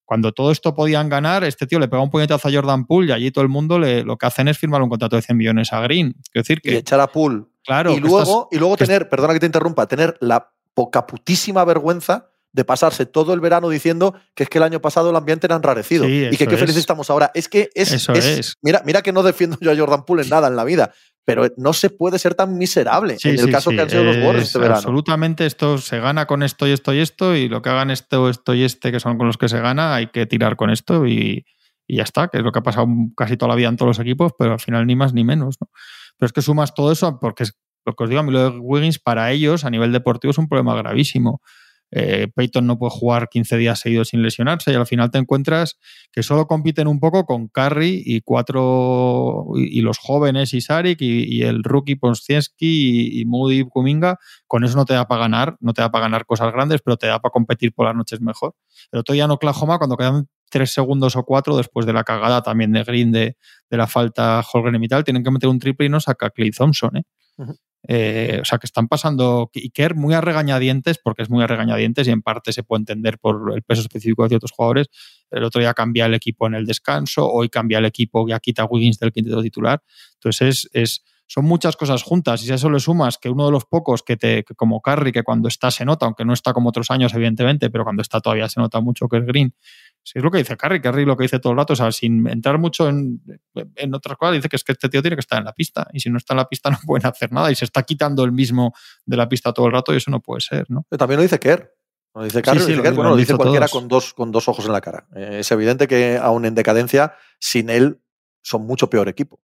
[0.05, 3.13] cuando todo esto podían ganar, este tío le pega un puñetazo a Jordan Poole y
[3.13, 5.73] allí todo el mundo le, lo que hacen es firmar un contrato de 100 millones
[5.73, 6.15] a Green.
[6.33, 7.45] decir que, y echar a Poole.
[7.65, 7.93] Claro.
[7.93, 12.65] Y luego, y luego tener, perdona que te interrumpa, tener la poca putísima vergüenza de
[12.65, 16.09] pasarse todo el verano diciendo que es que el año pasado el ambiente era enrarecido
[16.09, 17.33] y que qué felices estamos ahora.
[17.35, 20.29] Es que es, eso es, Mira, mira que no defiendo yo a Jordan Poole en
[20.29, 23.81] nada en la vida, pero no se puede ser tan miserable en el caso que
[23.81, 24.77] han sido los Warriors este verano.
[24.77, 28.29] Absolutamente, esto se gana con esto y esto y esto, y lo que hagan esto,
[28.29, 31.09] esto y este, que son con los que se gana, hay que tirar con esto
[31.09, 31.45] y,
[31.89, 32.87] ya está, que es lo que ha pasado
[33.17, 35.57] casi toda la vida en todos los equipos, pero al final ni más ni menos.
[35.61, 35.69] ¿no?
[36.17, 38.51] Pero es que sumas todo eso, porque es, lo que os digo, a mí lo
[38.51, 41.43] de Wiggins para ellos a nivel deportivo es un problema gravísimo
[41.97, 45.79] eh, Peyton no puede jugar 15 días seguidos sin lesionarse y al final te encuentras
[46.11, 51.43] que solo compiten un poco con Curry y cuatro y, los jóvenes Isarik y, y
[51.43, 55.83] el rookie Ponsienski y, Moody Kuminga, con eso no te da para ganar, no te
[55.83, 58.57] da para ganar cosas grandes, pero te da para competir por las noches mejor.
[58.91, 62.43] El otro día en Oklahoma, cuando quedan tres segundos o cuatro después de la cagada
[62.43, 63.37] también de Green de,
[63.71, 66.97] la falta Holgren y tal, tienen que meter un triple y no saca Clay Thompson.
[66.97, 67.03] ¿eh?
[67.87, 72.09] Eh, o sea, que están pasando Iker muy a regañadientes, porque es muy a regañadientes
[72.09, 74.89] y en parte se puede entender por el peso específico de ciertos jugadores.
[75.31, 78.65] El otro día cambia el equipo en el descanso, hoy cambia el equipo, ya quita
[78.65, 79.83] Wiggins del quinteto titular.
[80.15, 82.43] Entonces, es, son muchas cosas juntas.
[82.43, 85.13] Y si a eso le sumas que uno de los pocos que, te, como Carry,
[85.13, 88.21] que cuando está se nota, aunque no está como otros años, evidentemente, pero cuando está
[88.21, 89.55] todavía se nota mucho que es Green,
[90.13, 92.27] es lo que dice Carrie, Carrie lo que dice todo el rato, o sea, sin
[92.29, 93.23] entrar mucho en,
[93.55, 95.87] en otras cosas, dice que es que este tío tiene que estar en la pista
[95.93, 98.25] y si no está en la pista no pueden hacer nada y se está quitando
[98.25, 98.75] el mismo
[99.07, 100.87] de la pista todo el rato y eso no puede ser, ¿no?
[100.99, 101.73] También lo dice Kerr.
[102.15, 104.65] Lo dice Carrie, lo dice, Kerr, bueno, lo dice cualquiera con dos, con dos ojos
[104.67, 105.09] en la cara.
[105.17, 108.01] Eh, es evidente que aún en decadencia, sin él,
[108.41, 109.41] son mucho peor equipo.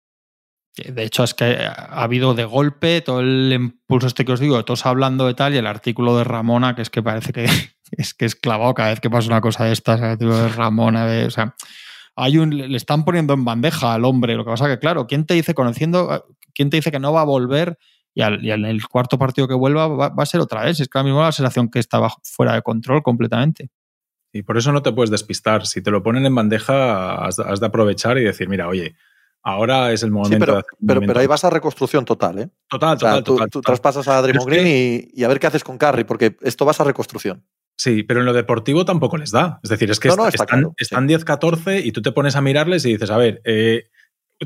[0.76, 4.62] De hecho, es que ha habido de golpe todo el impulso este que os digo,
[4.64, 7.46] todos hablando de tal, y el artículo de Ramona, que es que parece que
[7.92, 11.26] es que es clavado cada vez que pasa una cosa de estas, de Ramona, de,
[11.26, 11.54] o sea,
[12.16, 14.34] hay un, le están poniendo en bandeja al hombre.
[14.34, 17.20] Lo que pasa que, claro, ¿quién te dice, conociendo, quién te dice que no va
[17.20, 17.78] a volver
[18.14, 20.80] y, en el cuarto partido que vuelva va, a ser otra vez?
[20.80, 23.68] Es que ahora mismo la sensación que estaba fuera de control completamente.
[24.32, 25.66] Y por eso no te puedes despistar.
[25.66, 28.96] Si te lo ponen en bandeja, has, de aprovechar y decir, mira, oye,
[29.46, 30.38] ahora es el momento.
[30.38, 32.48] pero, de pero, pero, ahí vas a reconstrucción total, ¿eh?
[32.68, 35.78] Total, total, total, tú, traspasas a Draymond Green y, y, a ver qué haces con
[35.78, 37.44] Curry, porque esto vas a reconstrucción.
[37.78, 39.60] Sí, pero en lo deportivo tampoco les da.
[39.62, 40.64] Es decir, es que están,
[41.08, 43.84] 10-14 y tú te pones a mirarles y dices, a ver, eh,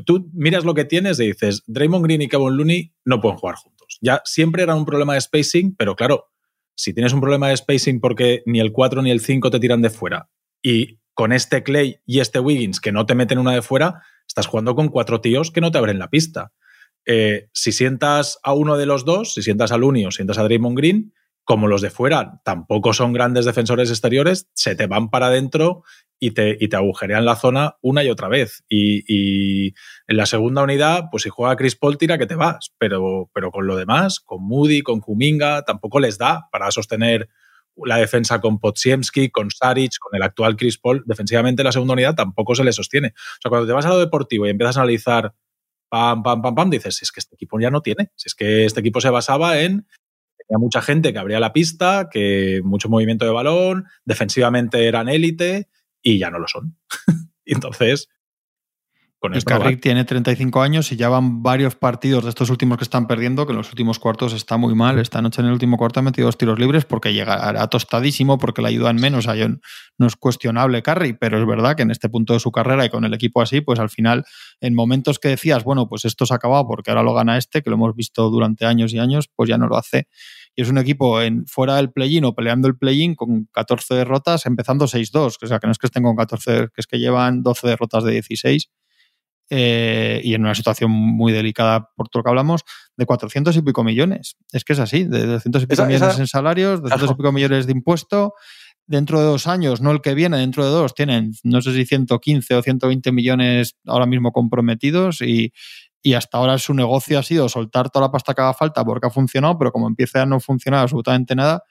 [0.05, 3.55] tú miras lo que tienes y dices, Draymond Green y Kevin Looney no pueden jugar
[3.55, 3.97] juntos.
[4.01, 6.29] Ya siempre era un problema de spacing, pero claro,
[6.75, 9.81] si tienes un problema de spacing porque ni el 4 ni el 5 te tiran
[9.81, 10.29] de fuera
[10.61, 14.47] y con este Clay y este Wiggins que no te meten una de fuera, estás
[14.47, 16.51] jugando con cuatro tíos que no te abren la pista.
[17.05, 20.43] Eh, si sientas a uno de los dos, si sientas a Looney o sientas a
[20.43, 25.27] Draymond Green, como los de fuera tampoco son grandes defensores exteriores, se te van para
[25.27, 25.83] adentro
[26.19, 28.63] y te, y te agujerean la zona una y otra vez.
[28.69, 29.73] Y,
[30.07, 32.73] en la segunda unidad, pues si juega Chris Paul, tira que te vas.
[32.77, 37.27] Pero, pero con lo demás, con Moody, con Kuminga, tampoco les da para sostener
[37.85, 41.03] la defensa con Potsiemski, con Saric, con el actual Chris Paul.
[41.05, 43.09] Defensivamente la segunda unidad tampoco se le sostiene.
[43.09, 45.33] O sea, cuando te vas a lo deportivo y empiezas a analizar
[45.89, 48.11] pam, pam, pam, pam, dices, si es que este equipo ya no tiene.
[48.15, 49.85] Si es que este equipo se basaba en
[50.59, 55.69] mucha gente que abría la pista, que mucho movimiento de balón, defensivamente eran élite
[56.01, 56.77] y ya no lo son.
[57.45, 58.09] entonces,
[59.21, 63.05] con esto tiene 35 años y ya van varios partidos de estos últimos que están
[63.05, 64.97] perdiendo, que en los últimos cuartos está muy mal.
[64.97, 68.63] Esta noche en el último cuarto ha metido dos tiros libres porque llegará tostadísimo, porque
[68.63, 69.27] le ayudan menos.
[69.27, 69.33] O
[69.99, 72.89] no es cuestionable Carry, pero es verdad que en este punto de su carrera y
[72.89, 74.25] con el equipo así, pues al final,
[74.59, 77.61] en momentos que decías, bueno, pues esto se ha acabado porque ahora lo gana este,
[77.61, 80.07] que lo hemos visto durante años y años, pues ya no lo hace
[80.55, 84.45] y es un equipo en, fuera del play-in o peleando el play-in con 14 derrotas,
[84.45, 85.37] empezando 6-2.
[85.41, 88.03] O sea, que no es que estén con 14, que es que llevan 12 derrotas
[88.03, 88.69] de 16.
[89.53, 92.61] Eh, y en una situación muy delicada, por todo lo que hablamos,
[92.95, 94.37] de 400 y pico millones.
[94.53, 97.65] Es que es así, de 200 y pico millones en salarios, 200 y pico millones
[97.65, 98.33] de impuesto.
[98.87, 101.85] Dentro de dos años, no el que viene, dentro de dos, tienen no sé si
[101.85, 105.51] 115 o 120 millones ahora mismo comprometidos y,
[106.01, 109.07] y hasta ahora su negocio ha sido soltar toda la pasta que haga falta porque
[109.07, 111.63] ha funcionado, pero como empieza a no funcionar absolutamente nada,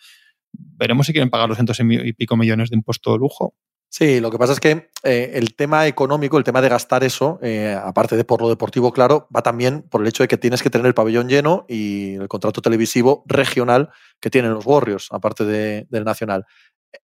[0.53, 3.55] veremos si quieren pagar los cientos y pico millones de impuesto de lujo.
[3.93, 7.41] Sí, lo que pasa es que eh, el tema económico, el tema de gastar eso,
[7.43, 10.63] eh, aparte de por lo deportivo, claro, va también por el hecho de que tienes
[10.63, 15.45] que tener el pabellón lleno y el contrato televisivo regional que tienen los Warriors, aparte
[15.45, 16.47] del nacional.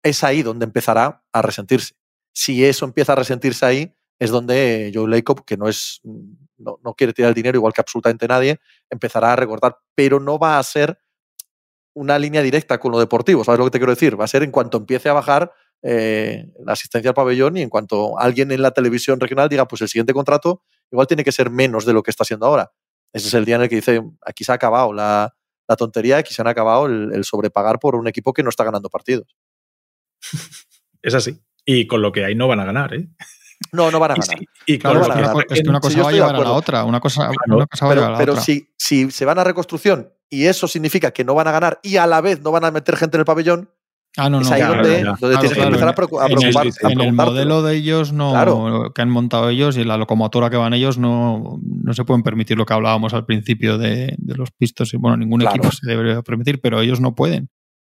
[0.03, 1.95] Es ahí donde empezará a resentirse.
[2.31, 6.93] Si eso empieza a resentirse ahí, es donde Joe Lacob, que no es no, no,
[6.93, 8.59] quiere tirar el dinero igual que absolutamente nadie,
[8.91, 10.99] empezará a recortar, pero no va a ser
[11.95, 14.19] una línea directa con lo deportivo, ¿sabes lo que te quiero decir?
[14.19, 15.51] Va a ser en cuanto empiece a bajar
[15.87, 19.83] eh, la asistencia al pabellón y en cuanto alguien en la televisión regional diga, pues
[19.83, 22.71] el siguiente contrato igual tiene que ser menos de lo que está siendo ahora.
[23.13, 25.35] Ese es el día en el que dice, aquí se ha acabado la,
[25.77, 29.35] tontería, aquí se han acabado el, sobrepagar por un equipo que no está ganando partidos.
[31.03, 31.39] Es así.
[31.63, 33.07] Y con lo que hay no van a ganar, ¿eh?
[33.71, 34.39] No, no van a ganar.
[34.65, 35.05] Y, claro,
[35.47, 36.83] es que una cosa va a llevar a la otra.
[36.83, 38.43] Una cosa, una cosa va a llevar a la pero otra.
[38.43, 41.97] si, si se van a reconstrucción y eso significa que no van a ganar y
[41.97, 43.69] a la vez no van a meter gente en el pabellón,
[44.17, 44.45] Ah, no, no.
[44.45, 49.01] Es ahí donde, tienes que empezar a, preocupar, En el, modelo de ellos no, que
[49.01, 52.65] han montado ellos y la locomotora que van ellos no, no se pueden permitir lo
[52.65, 54.93] que hablábamos al principio de, los pistos.
[54.93, 57.49] Y bueno, ningún equipo se debería permitir, pero ellos no pueden.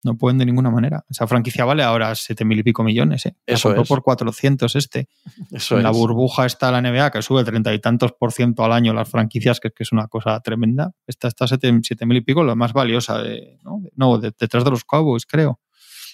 [0.04, 1.04] No pueden de ninguna manera.
[1.10, 3.26] Esa franquicia vale ahora 7 mil y pico millones.
[3.26, 3.34] ¿eh?
[3.44, 3.88] Eso es.
[3.88, 5.08] por 400 este.
[5.50, 8.72] Eso en la burbuja está la NBA, que sube treinta y tantos por ciento al
[8.72, 10.92] año las franquicias, que, que es una cosa tremenda.
[11.08, 11.72] Esta está 7
[12.06, 13.20] mil y pico, la más valiosa.
[13.20, 13.82] De, ¿no?
[13.96, 15.58] no detrás de los Cowboys, creo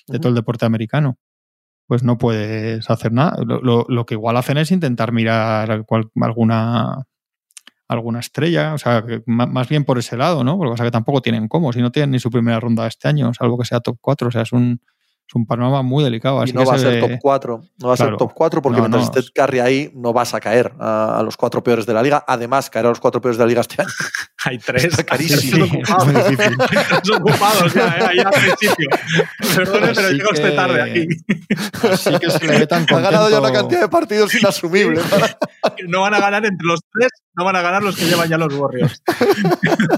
[0.08, 1.18] de todo el deporte americano.
[1.86, 3.36] Pues no puedes hacer nada.
[3.44, 5.70] Lo, que igual hacen es intentar mirar
[6.20, 7.04] alguna
[7.88, 10.56] alguna estrella, o sea, más bien por ese lado, ¿no?
[10.56, 13.06] Porque o sea, que tampoco tienen cómo, si no tienen ni su primera ronda este
[13.08, 14.80] año, salvo que sea top 4, o sea, es un,
[15.32, 16.44] es un panorama muy delicado.
[16.44, 17.62] y no va a ser top 4.
[17.78, 20.74] No va a ser top 4 porque mientras esté Curry ahí no vas a caer
[20.78, 22.22] a, los cuatro peores de la liga.
[22.28, 23.90] Además, caer a los cuatro peores de la liga este año.
[24.44, 24.84] Hay tres.
[24.84, 25.64] Está carísimo.
[25.64, 28.06] Estás ocupados ya, ¿eh?
[28.10, 28.88] ahí al principio.
[29.56, 31.06] Perdón, pero llego este tarde aquí.
[31.90, 32.96] Así que se le ve tan contento.
[32.96, 35.00] Ha ganado ya una cantidad de partidos inasumible.
[35.88, 38.36] no van a ganar entre los tres, no van a ganar los que llevan ya
[38.36, 39.02] los Warriors.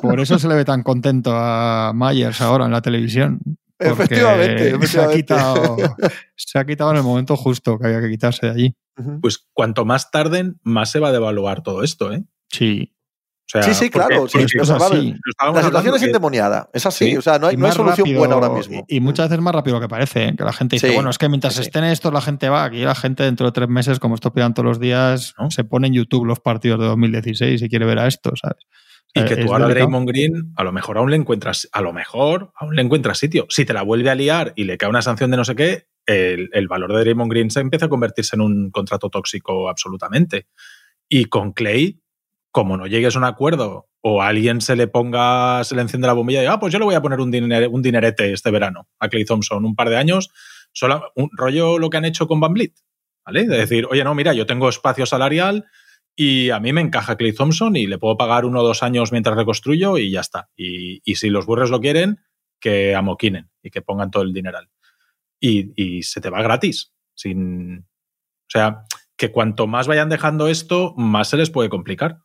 [0.00, 3.40] Por eso se le ve tan contento a Myers ahora en la televisión.
[3.78, 5.76] Efectivamente, Se, ha quitado,
[6.36, 8.76] se ha quitado en el momento justo que había que quitarse de allí.
[9.20, 12.24] Pues cuanto más tarden, más se va a devaluar todo esto, ¿eh?
[12.48, 12.94] Sí.
[13.46, 14.28] sí, sí, claro.
[14.28, 15.16] Sí, es así.
[15.52, 16.70] La situación es endemoniada.
[16.72, 17.16] Es así.
[17.16, 18.84] o sea, no hay, no hay solución buena ahora mismo.
[18.86, 20.28] Y, muchas veces más rápido que parece.
[20.28, 20.34] ¿eh?
[20.36, 22.64] Que la gente dice, bueno, es que mientras estén estos, la gente va.
[22.64, 25.88] Aquí la gente dentro de tres meses, como esto pidan todos los días, se pone
[25.88, 28.64] en YouTube los partidos de 2016 y quiere ver a esto, ¿sabes?
[29.14, 32.52] Y que tú ahora Draymond Green, a lo mejor aún le encuentras, a lo mejor
[32.56, 33.46] aún le encuentras sitio.
[33.48, 35.86] Si te la vuelve a liar y le cae una sanción de no sé qué,
[36.04, 40.48] el, el valor de Draymond Green se empieza a convertirse en un contrato tóxico absolutamente.
[41.08, 42.00] Y con Clay,
[42.50, 46.06] como no llegues a un acuerdo o a alguien se le ponga, se le enciende
[46.06, 48.88] la bombilla y ah, pues yo le voy a poner un, un dinerete este verano
[48.98, 50.30] a Clay Thompson, un par de años,
[50.72, 52.74] solo, un rollo lo que han hecho con Van Vliet,
[53.24, 53.46] ¿vale?
[53.46, 55.64] De decir, oye, no, mira, yo tengo espacio salarial,
[56.16, 59.10] y a mí me encaja Clay Thompson y le puedo pagar uno o dos años
[59.10, 60.48] mientras reconstruyo y ya está.
[60.56, 62.20] Y, si los burros lo quieren,
[62.60, 64.70] que amoquinen y que pongan todo el dineral.
[65.40, 66.92] Y, y, se te va gratis.
[67.14, 67.78] Sin...
[67.78, 68.84] O sea,
[69.16, 72.18] que cuanto más vayan dejando esto, más se les puede complicar.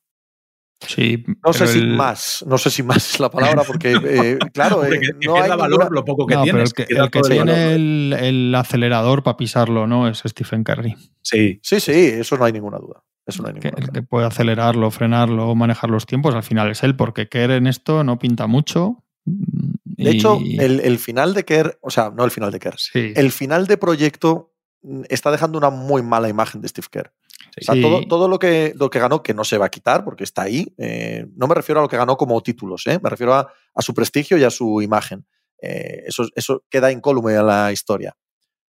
[0.88, 4.86] Sí, no sé si más, no sé si más es la palabra, porque eh, claro,
[4.86, 6.70] eh, no hay valor lo poco que tienes.
[6.70, 10.08] el que, el que tiene el, el, acelerador para pisarlo, ¿no?
[10.08, 10.96] Es Stephen Curry.
[11.22, 11.60] Sí.
[11.62, 16.36] Sí, sí, eso no hay ninguna duda el que puede acelerarlo, frenarlo, manejar los tiempos,
[16.36, 19.04] al final es él, porque Kerr en esto no pinta mucho.
[19.26, 23.68] De hecho, el, final de Kerr, o sea, no el final de Kerr, el final
[23.68, 27.14] de proyecto mm, está dejando una muy mala imagen de Steve Kerr.
[27.60, 30.04] O sea, todo, todo, lo, que, lo que ganó, que no se va a quitar
[30.04, 33.00] porque está ahí, eh, no me refiero a lo que ganó como títulos, ¿eh?
[33.04, 35.26] me refiero a, su prestigio y a su imagen.
[35.62, 38.16] Eh, eso, eso queda incólume a la historia.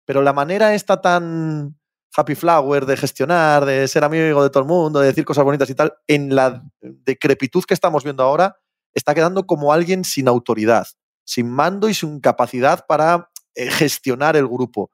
[0.06, 1.76] Pero la manera está tan,
[2.16, 5.70] happy flower, de gestionar, de ser amigo de todo el mundo, de decir cosas bonitas
[5.70, 8.58] y tal, en la decrepitud que estamos viendo ahora,
[8.94, 10.88] está quedando como alguien sin autoridad,
[11.24, 14.92] sin mando y sin capacidad para eh, gestionar el grupo.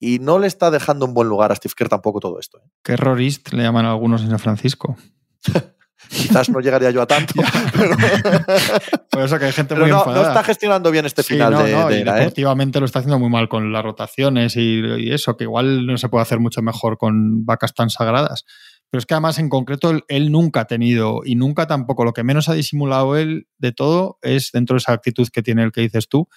[0.00, 2.58] Y no le está dejando en buen lugar a Steve Kerr tampoco todo esto.
[2.58, 2.68] ¿eh?
[2.82, 4.96] ¿Qué errorist le llaman algunos en San Francisco?
[6.08, 7.34] Quizás no llegaría yo a tanto.
[9.10, 12.04] Por eso que hay gente muy no, no, está gestionando bien este final de, ¿eh?
[12.04, 16.08] Deportivamente lo está haciendo muy mal con las rotaciones y, eso, que igual no se
[16.08, 18.44] puede hacer mucho mejor con vacas tan sagradas.
[18.90, 22.24] Pero es que además en concreto él, nunca ha tenido y nunca tampoco, lo que
[22.24, 25.82] menos ha disimulado él de todo es dentro de esa actitud que tiene el que
[25.82, 26.28] dices tú,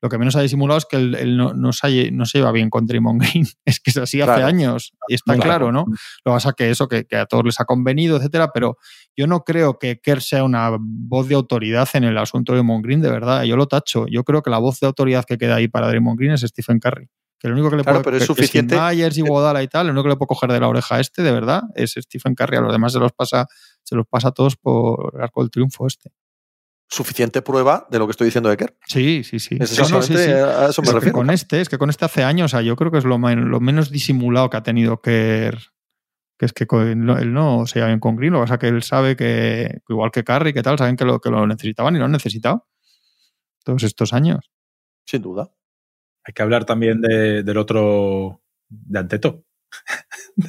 [0.00, 2.70] Lo que menos ha disimulado es que él, no, no, se, no se lleva bien
[2.70, 3.46] con Draymond Green.
[3.64, 5.84] Es que es así hace años y está claro, ¿no?
[6.24, 8.78] Lo que pasa que eso, que, que, a todos les ha convenido, etcétera, pero
[9.16, 12.84] yo no creo que Kerr sea una voz de autoridad en el asunto de Draymond
[12.84, 13.42] Green, de verdad.
[13.42, 14.06] Yo lo tacho.
[14.08, 16.78] Yo creo que la voz de autoridad que queda ahí para Draymond Green es Stephen
[16.78, 17.08] Curry.
[17.38, 18.76] Que lo único que le claro, puede pero es suficiente.
[18.76, 21.00] Myers y Wodala y tal, lo único que le puedo coger de la oreja a
[21.00, 22.56] este, de verdad, es Stephen Curry.
[22.56, 23.46] A los demás se los pasa,
[23.82, 26.10] se los pasa a todos por el arco del triunfo este
[26.88, 28.76] suficiente prueba de lo que estoy diciendo de Kerr.
[28.86, 29.56] Sí, sí, sí.
[29.60, 30.30] Exactamente sí, sí.
[30.30, 31.00] a eso me es refiero.
[31.00, 33.04] Que con este, es que con este hace años, o sea, yo creo que es
[33.04, 35.58] lo, lo menos disimulado que ha tenido Kerr.
[36.38, 38.68] Que es que él no se lleva bien con Green, lo que pasa es que
[38.68, 41.98] él sabe que, igual que Curry, que tal, saben que lo, que lo necesitaban y
[41.98, 42.68] lo han necesitado
[43.64, 44.48] todos estos años.
[45.04, 45.50] Sin duda.
[46.24, 49.44] Hay que hablar también de, del otro, de Anteto.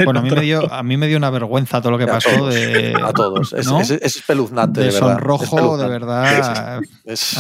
[0.06, 2.08] Bueno, a mí, me dio, a mí me dio una vergüenza todo lo que a
[2.08, 2.30] pasó.
[2.30, 3.54] Todos, de, a todos.
[3.54, 3.82] Es, ¿no?
[3.82, 4.82] es, es, espeluznante.
[4.82, 5.13] De, de verdad.
[5.13, 6.82] sonrojo, de verdad.
[7.06, 7.38] Es...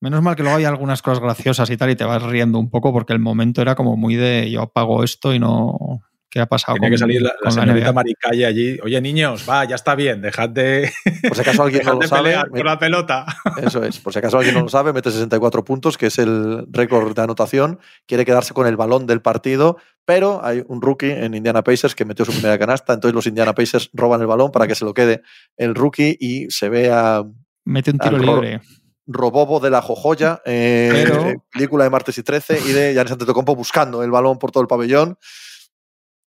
[0.00, 2.70] Menos mal que luego hay algunas cosas graciosas y tal, y te vas riendo un
[2.70, 6.02] poco porque el momento era como muy de yo apago esto y no.
[6.30, 6.74] ¿Qué ha pasado?
[6.74, 8.78] Tiene con, que salir la, la señorita Maricalle allí.
[8.82, 10.92] Oye, niños, va, ya está bien, dejad de.
[11.26, 12.36] Por si acaso alguien no lo sabe.
[12.50, 13.24] Por la pelota.
[13.62, 13.98] Eso es.
[13.98, 17.22] Por si acaso alguien no lo sabe, mete 64 puntos, que es el récord de
[17.22, 17.80] anotación.
[18.06, 22.06] Quiere quedarse con el balón del partido, pero hay un rookie en Indiana Pacers que
[22.06, 22.94] metió su primera canasta.
[22.94, 25.20] Entonces los Indiana Pacers roban el balón para que se lo quede
[25.58, 27.22] el rookie y se vea.
[27.66, 28.62] Mete un tiro libre.
[29.06, 31.44] Robobo de la Jojoya, eh, Pero...
[31.52, 34.66] película de martes y 13, y de Giannis Antetokounmpo buscando el balón por todo el
[34.66, 35.18] pabellón.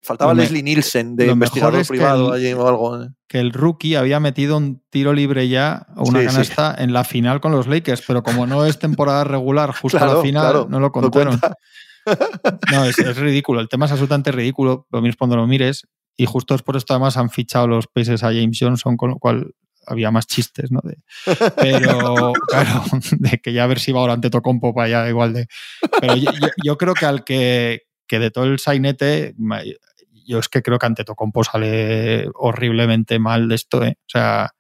[0.01, 3.03] Faltaba me- Leslie Nielsen de investigador mejor es que privado el- allí o algo.
[3.03, 3.09] ¿eh?
[3.27, 6.31] que el rookie había metido un tiro libre ya o una Sí, sí.
[6.33, 10.05] canasta en la final con los Lakers, pero como no es temporada regular, justo a
[10.07, 11.37] la final, claro, no lo contaron.
[11.39, 11.57] cuenta.
[12.71, 13.59] No, es, es ridículo.
[13.61, 15.87] El tema es absolutamente ridículo, lo mires cuando lo mires.
[16.17, 19.17] Y justo después de esto, además, han fichado los Pacers a James Johnson, con lo
[19.19, 19.53] cual
[19.87, 20.79] había más chistes, ¿no?
[20.83, 20.97] De-
[21.57, 25.33] pero, claro, de que ya a ver si va ahora ante Tocompo para allá igual
[25.33, 25.47] de.
[25.99, 29.35] Pero yo, yo- yo creo que al que, que de todo el sainete,
[30.25, 33.97] yo es que creo que ante Tocompo sale horriblemente mal de esto, ¿eh?
[33.99, 34.51] O sea,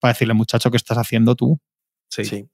[0.00, 1.60] para decirle, muchacho, ¿qué estás haciendo tú?
[2.08, 2.24] Sí.
[2.24, 2.48] Sí.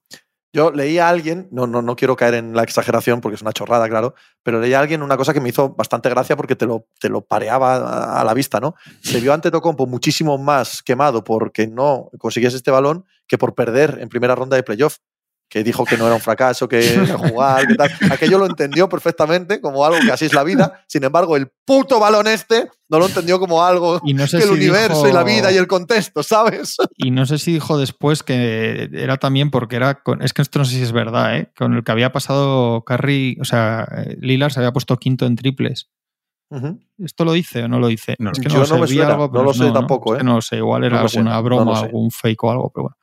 [0.53, 3.53] Yo leí a alguien, no, no, no quiero caer en la exageración porque es una
[3.53, 6.65] chorrada, claro, pero leí a alguien una cosa que me hizo bastante gracia porque te
[6.65, 8.75] lo, te lo pareaba a, la vista, ¿no?
[9.03, 13.99] Se vio ante Tocompo muchísimo más quemado porque no consiguiese este balón que por perder
[14.01, 14.99] en primera ronda de playoff,
[15.49, 17.91] que dijo que no era un fracaso, que era jugar, que tal.
[18.11, 21.99] Aquello lo entendió perfectamente como algo que así es la vida, sin embargo, el puto
[21.99, 25.09] balón este no lo entendió como algo Y no sé que el si universo dijo-
[25.09, 26.77] y la vida y el contexto, ¿sabes?
[26.97, 30.59] Y no sé si dijo después que era también porque era con, es que esto
[30.59, 31.51] no sé si es verdad, ¿eh?
[31.57, 35.37] Con el que había pasado Curry, o sea, eh, Lillard se había puesto quinto en
[35.37, 35.89] triples.
[36.51, 36.79] Ujú.
[36.99, 38.17] ¿Esto lo dice o no lo dice?
[38.19, 40.15] No, es que yo lo sé, no me suena, algo, no lo sé no, tampoco,
[40.15, 40.27] Es que ¿eh?
[40.27, 41.85] no lo sé, igual era No sé, alguna no broma, sé.
[41.87, 42.97] algún fake o algo, pero bueno.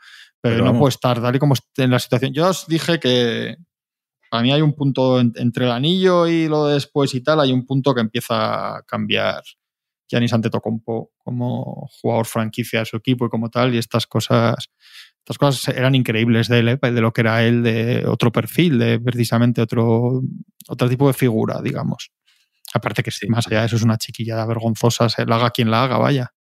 [0.46, 2.32] Pero, Pero no puede estar, tal y como esté en la situación.
[2.34, 3.56] Yo os dije que
[4.32, 7.40] a mí hay un punto en- entre el anillo y lo de después y tal,
[7.42, 9.42] hay un punto que empieza a cambiar
[10.10, 14.56] Giannis Antetokounmpo como jugador franquicia de su equipo y como tal, y estas cosas
[15.20, 16.80] estas cosas eran increíbles de él, ¿eh?
[16.82, 20.22] de lo que era él, de otro perfil, de precisamente otro,
[20.70, 22.12] otro tipo de figura, digamos.
[22.76, 23.28] Aparte que Sí.
[23.30, 26.34] más allá de eso es una chiquillada vergonzosa, se la haga quien la haga, vaya.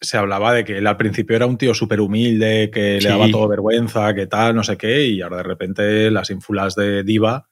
[0.00, 3.04] Se hablaba de que él al principio era un tío súper humilde, que Sí.
[3.04, 6.74] le daba todo vergüenza, que tal, no sé qué, y ahora de repente las ínfulas
[6.74, 7.48] de diva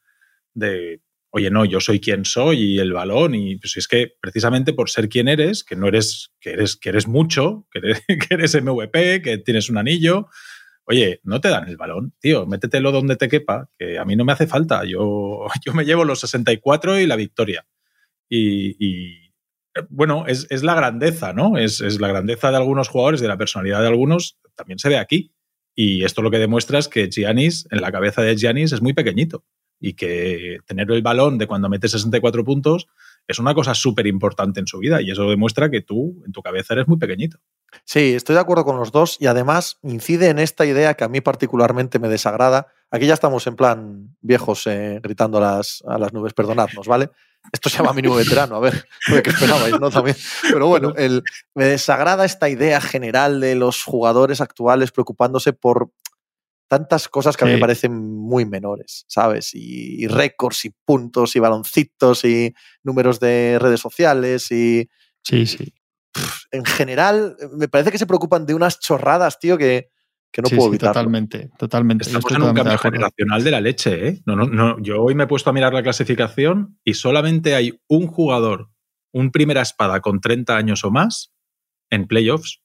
[0.55, 1.01] de,
[1.31, 4.91] oye, no, yo soy quien soy y el balón, y pues es que precisamente por
[4.91, 8.55] ser quien eres, que no eres, que eres, que eres mucho, que eres, que eres
[8.63, 10.29] MVP, que tienes un anillo,
[10.85, 14.25] oye, no te dan el balón, tío, métetelo donde te quepa, que a mí no
[14.27, 17.65] me hace falta, yo, yo me llevo los 64 y la victoria.
[18.29, 19.22] Y, y,
[19.89, 21.57] bueno, es, es la grandeza, ¿no?
[21.57, 24.99] Es, es la grandeza de algunos jugadores, de la personalidad de algunos, también se ve
[24.99, 25.33] aquí.
[25.75, 28.93] Y esto lo que demuestra es que Giannis, en la cabeza de Giannis, es muy
[28.93, 29.45] pequeñito.
[29.81, 32.87] Y que tener el balón de cuando mete 64 puntos
[33.27, 35.01] es una cosa súper importante en su vida.
[35.03, 37.39] Y eso demuestra que tú, en tu cabeza, eres muy pequeñito.
[37.85, 41.09] Sí, estoy de acuerdo con los dos y además incide en esta idea que a
[41.09, 42.69] mí particularmente me desagrada.
[42.95, 47.11] Aquí ya estamos en plan viejos eh, gritando a las, a las nubes, perdonadnos, ¿vale?
[47.51, 48.87] Esto se llama mínimo veterano, a ver,
[49.25, 49.91] ¿qué esperabais, no?
[49.91, 50.17] También.
[50.43, 51.23] Pero bueno, el,
[51.55, 55.91] me desagrada esta idea general de los jugadores actuales preocupándose por
[56.69, 57.57] tantas cosas que a mí Sí.
[57.57, 59.55] me parecen muy menores, ¿sabes?
[59.55, 64.89] Y, y récords y puntos y baloncitos y números de redes sociales y
[65.25, 65.73] Sí, sí.
[66.51, 69.91] en general me parece que se preocupan de unas chorradas, tío, que,
[70.33, 70.93] que no Sí, puedo sí, evitar.
[70.95, 72.05] totalmente, totalmente.
[72.05, 74.23] Estamos estoy en un totalmente cambio generacional de la leche, ¿eh?
[74.27, 74.81] No, no, no.
[74.83, 78.71] Yo hoy me he puesto a mirar la clasificación y solamente hay un jugador,
[79.13, 81.33] un primera espada con 30 años o más
[81.91, 82.63] en playoffs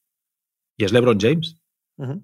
[0.78, 1.62] y es LeBron James.
[1.98, 2.22] O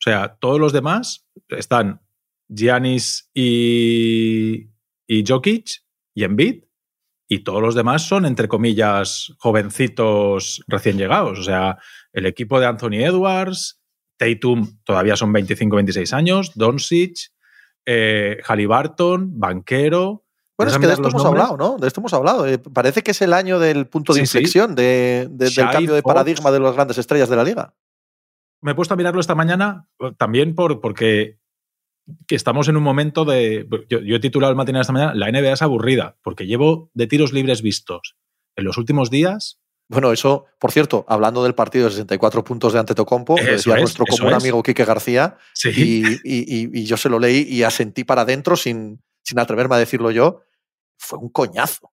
[0.00, 2.00] sea, todos los demás están
[2.48, 4.70] Giannis y,
[5.06, 5.82] y Jokic
[6.14, 6.64] y Embiid.
[7.26, 11.38] Y todos los demás son, entre comillas, jovencitos recién llegados.
[11.38, 11.78] O sea,
[12.12, 13.80] el equipo de Anthony Edwards,
[14.16, 17.32] Tatum todavía son 25-26 años, Doncic,
[17.86, 20.24] eh, Halliburton, Banquero.
[20.56, 21.76] Bueno, es que de esto hemos hablado, ¿no?
[21.78, 22.46] De esto hemos hablado.
[22.46, 24.38] Eh, parece que es el año del punto de Sí, sí.
[24.38, 26.14] inflexión de- de- del cambio de Fox.
[26.14, 27.74] paradigma de las grandes estrellas de la liga.
[28.62, 31.38] me he puesto a mirarlo esta mañana eh, también por, porque
[32.26, 33.66] que estamos en un momento de.
[33.90, 37.06] Yo, yo he titulado el matinal esta mañana, la NBA es aburrida, porque llevo de
[37.06, 38.16] tiros libres vistos
[38.56, 39.60] en los últimos días.
[39.94, 43.74] Bueno, eso, por cierto, hablando del partido de 64 puntos de Antetokounmpo, lo Eso decía
[43.76, 44.42] es, nuestro común es.
[44.42, 45.70] amigo Quique García, Sí.
[45.74, 49.76] y, y- y- y yo se lo leí y asentí para adentro sin, sin atreverme
[49.76, 50.42] a decirlo yo.
[50.98, 51.92] Fue un coñazo.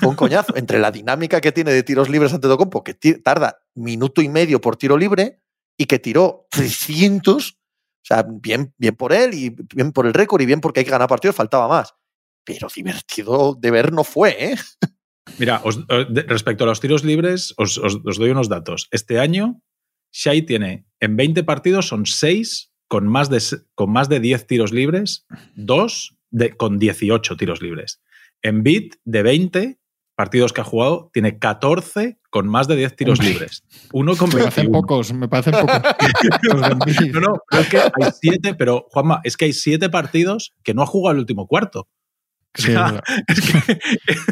[0.00, 0.54] Fue un coñazo.
[0.56, 4.76] Entre la dinámica que tiene de tiros libres Antetokounmpo, que tarda minuto y medio por
[4.76, 5.40] tiro libre
[5.76, 7.56] y que tiró 300, o
[8.04, 10.90] sea, bien, bien por él y bien por el récord y bien porque hay que
[10.92, 11.94] ganar partidos, faltaba más.
[12.44, 14.56] Pero divertido de ver no fue, ¿eh?
[15.38, 18.88] Mira, os- eh, respecto a los tiros libres, os, os- os doy unos datos.
[18.90, 19.60] Este año,
[20.12, 23.42] Shai tiene en 20 partidos, son 6 con más de,
[23.74, 25.26] con más de 10 tiros libres,
[25.56, 28.00] 2 de, con 18 tiros libres.
[28.42, 29.78] En Bit, de 20
[30.16, 33.32] partidos que ha jugado, tiene 14 con más de 10 tiros Hombre.
[33.34, 33.62] libres.
[33.92, 34.80] Uno con Me parecen 21.
[34.80, 35.80] pocos, me parecen pocos.
[37.12, 40.74] No, no, pero es que hay 7, pero Juanma, es que hay 7 partidos que
[40.74, 41.88] no ha jugado el último cuarto.
[42.58, 42.72] Sí,
[43.28, 43.78] es que,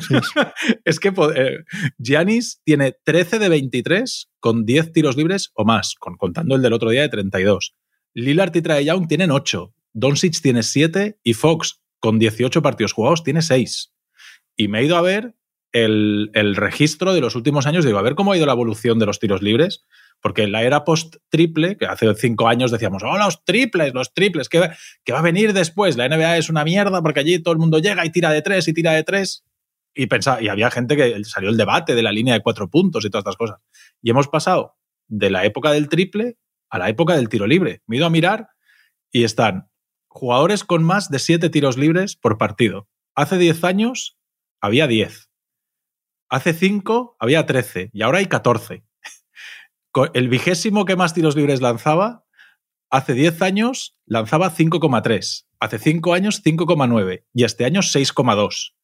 [0.00, 0.40] Sí, sí.
[0.84, 1.56] es que eh,
[1.98, 6.72] Giannis tiene 13 de 23 con 10 tiros libres o más, con- contando el del
[6.72, 7.74] otro día de 32.
[8.14, 13.22] Lillard y Trae Young tienen 8, Doncic tiene 7 y Fox con 18 partidos jugados
[13.22, 13.92] tiene 6.
[14.56, 15.34] Y me he ido a ver
[15.72, 19.06] el, registro de los últimos años, digo, a ver cómo ha ido la evolución de
[19.06, 19.84] los tiros libres,
[20.20, 24.48] porque en la era post-triple, que hace 5 años decíamos, oh, los triples, los triples,
[24.48, 24.70] ¿qué
[25.04, 25.96] qué va a venir después?
[25.96, 28.66] La NBA es una mierda porque allí todo el mundo llega y tira de 3
[28.68, 29.44] y tira de 3
[29.96, 33.04] y pensaba, y había gente que salió el debate de la línea de cuatro puntos
[33.04, 33.60] y todas estas cosas.
[34.02, 34.76] Y hemos pasado
[35.08, 36.36] de la época del triple
[36.68, 37.82] a la época del tiro libre.
[37.86, 38.50] Me he ido a mirar
[39.10, 39.70] y están
[40.06, 42.88] jugadores con más de siete tiros libres por partido.
[43.14, 44.18] Hace 10 años
[44.60, 45.25] había 10.
[46.28, 48.84] Hace 5 había 13 y ahora hay 14.
[49.92, 52.24] Co- El vigésimo que más tiros libres lanzaba,
[52.90, 55.46] hace 10 años lanzaba 5,3.
[55.60, 58.74] Hace 5 años 5,9 y este año 6,2.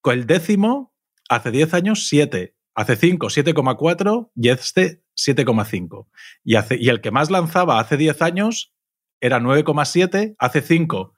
[0.00, 0.94] Con el décimo,
[1.28, 2.54] hace 10 años, 7.
[2.74, 6.06] Hace 5, 7,4 y este 7,5.
[6.44, 6.54] Y,
[6.84, 8.72] y el que más lanzaba hace 10 años
[9.20, 10.36] era 9,7.
[10.38, 11.14] Hace 5,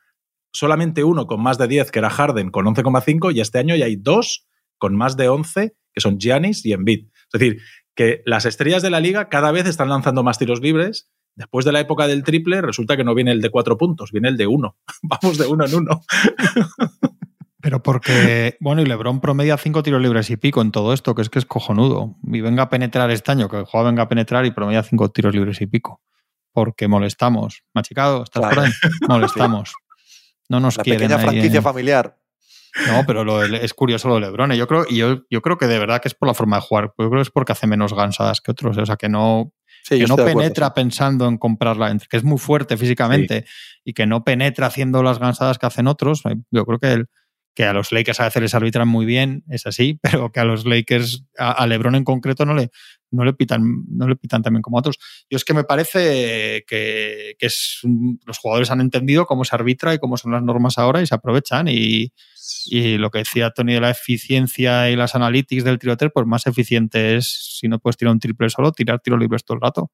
[0.52, 3.34] solamente uno con más de 10, que era Harden, con 11,5.
[3.34, 4.46] Y este año ya hay dos
[4.80, 7.06] con más de 11, que son Giannis y Embiid.
[7.32, 7.60] Es decir,
[7.94, 11.08] que las estrellas de la liga cada vez están lanzando más tiros libres.
[11.36, 14.28] Después de la época del triple, resulta que no viene el de cuatro puntos, viene
[14.28, 14.76] el de uno.
[15.02, 16.00] Vamos de uno en uno.
[17.62, 21.20] Pero porque, bueno, y Lebron promedia cinco tiros libres y pico en todo esto, que
[21.20, 22.16] es que es cojonudo.
[22.24, 25.10] Y venga a penetrar este año, que el juego venga a penetrar y promedia cinco
[25.10, 26.00] tiros libres y pico.
[26.52, 27.62] Porque molestamos.
[27.74, 28.54] Machicado, ¿estás Claro.
[28.56, 28.72] por ahí?
[29.08, 29.74] Molestamos.
[30.48, 32.18] No nos La quieren pequeña ahí franquicia en- familiar.
[32.88, 34.52] No, pero lo de- es curioso lo de Lebron.
[34.52, 34.56] ¿eh?
[34.56, 36.62] Yo creo, y yo, yo creo que de verdad que es por la forma de
[36.62, 36.84] jugar.
[36.98, 38.76] Yo creo que es porque hace menos gansadas que otros.
[38.78, 38.82] ¿eh?
[38.82, 39.52] O sea, que no,
[39.82, 40.72] Sí, que no acuerdo, penetra sí.
[40.74, 43.44] pensando en comprarla, que es muy fuerte físicamente
[43.84, 46.22] y que no penetra haciendo las gansadas que hacen otros.
[46.26, 47.06] eh, Yo creo que, el-
[47.54, 50.44] que a los Lakers a veces les arbitran muy bien, es así, pero que a
[50.44, 52.70] los Lakers, a, LeBron en concreto, no le,
[53.10, 54.98] no, le pitan, no le pitan también como a otros.
[55.28, 57.80] Yo es que me parece que, que es,
[58.24, 61.14] los jugadores han entendido cómo se arbitra y cómo son las normas ahora y se
[61.14, 62.12] aprovechan y,
[62.66, 66.26] y lo que decía Tony de la eficiencia y las analytics del tiro tres, pues
[66.26, 69.60] más eficiente es, si no puedes tirar un triple solo, tirar tiros libres todo el
[69.60, 69.90] rato.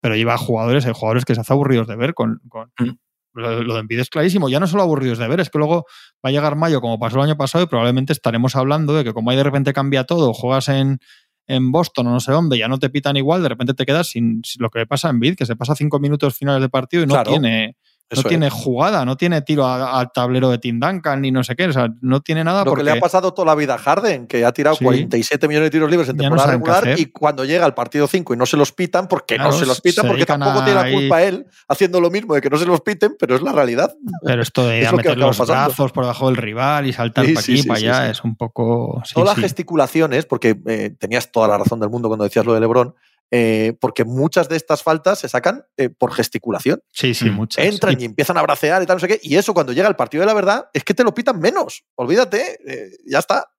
[0.00, 2.40] Pero lleva jugadores, hay jugadores que se hace aburridos de ver con...
[2.48, 3.09] con Mm.
[3.34, 5.86] Lo, lo de Embiid es clarísimo, ya no solo aburridos de ver, es que luego
[6.24, 9.12] va a llegar mayo como pasó el año pasado y probablemente estaremos hablando de que
[9.12, 10.98] como ahí de repente cambia todo, juegas en,
[11.46, 14.08] en Boston o no sé dónde, ya no te pitan igual, de repente te quedas
[14.08, 17.02] sin, sin lo que pasa a Embiid, que se pasa cinco minutos finales de partido
[17.02, 17.30] y no Claro.
[17.30, 17.76] tiene
[18.16, 18.26] no es.
[18.26, 21.72] tiene jugada, no tiene tiro al tablero de Tim Duncan ni no sé qué, o
[21.72, 24.26] sea, no tiene nada Lo porque que le ha pasado toda la vida a Harden,
[24.26, 24.84] que ha tirado Sí.
[24.84, 28.34] 47 millones de tiros libres en Ya temporada regular y cuando llega al partido 5
[28.34, 30.82] y no se los pitan, porque Claro, no se los pitan, se porque tampoco tiene
[30.82, 33.52] la culpa él haciendo lo mismo de que no se los piten, pero es la
[33.52, 33.94] realidad.
[34.24, 35.66] pero esto de a que meter los pasando.
[35.66, 38.36] brazos por debajo del rival y saltar Sí, para aquí, sí, para allá, es un
[38.36, 39.02] poco...
[39.14, 42.60] Todas las gesticulaciones, porque eh, tenías toda la razón del mundo cuando decías lo de
[42.60, 42.94] Lebron,
[43.30, 46.82] eh, porque muchas de estas faltas se sacan eh, por gesticulación.
[46.92, 47.34] Sí, sí, Mm.
[47.34, 47.64] muchas.
[47.64, 49.20] Entran Y- y empiezan a bracear y tal, no sé qué.
[49.22, 51.84] Y eso cuando llega el partido de la verdad es que te lo pitan menos.
[51.96, 53.52] Olvídate, eh, ya está.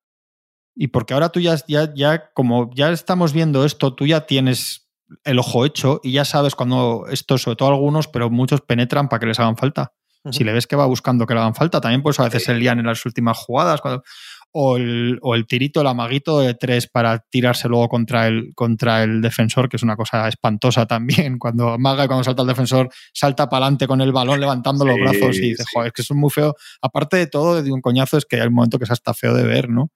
[0.74, 4.88] Y porque ahora tú ya, ya, ya, como ya estamos viendo esto, tú ya tienes
[5.24, 9.20] el ojo hecho y ya sabes cuando esto, sobre todo algunos, pero muchos penetran para
[9.20, 9.92] que les hagan falta.
[10.30, 12.54] Si le ves que va buscando que le hagan falta, también pues a veces se
[12.54, 13.80] lían en las últimas jugadas.
[13.80, 14.04] Cuando,
[14.52, 19.02] o el, o el, tirito, el amaguito de tres para tirarse luego contra el, contra
[19.02, 21.38] el defensor, que es una cosa espantosa también.
[21.42, 24.96] Cuando amaga y cuando salta el defensor, salta para adelante con el balón levantando los
[24.96, 26.54] brazos y dice, joder, es que es muy feo.
[26.82, 29.34] Aparte de todo, de un coñazo, es que hay un momento que es hasta feo
[29.34, 29.90] de ver, ¿no?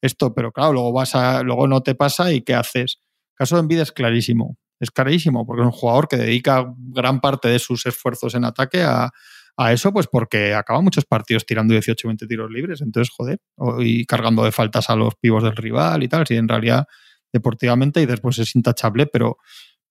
[0.00, 3.00] Esto, pero claro, luego vas a, luego no te pasa y ¿qué haces?
[3.32, 4.56] El caso de Envid es clarísimo.
[4.80, 8.82] Es clarísimo, porque es un jugador que dedica gran parte de sus esfuerzos en ataque
[8.82, 9.10] a,
[9.58, 12.80] a eso, pues porque acaba muchos partidos tirando 18 20 tiros libres.
[12.80, 13.40] Entonces, joder,
[13.80, 16.24] y cargando de faltas a los pivos del rival y tal.
[16.28, 16.86] Si en realidad,
[17.32, 19.38] deportivamente, y después es intachable, pero,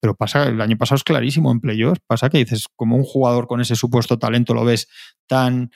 [0.00, 2.00] pero pasa, el año pasado es clarísimo en playoffs.
[2.06, 4.88] Pasa que dices, como un jugador con ese supuesto talento lo ves
[5.26, 5.70] tan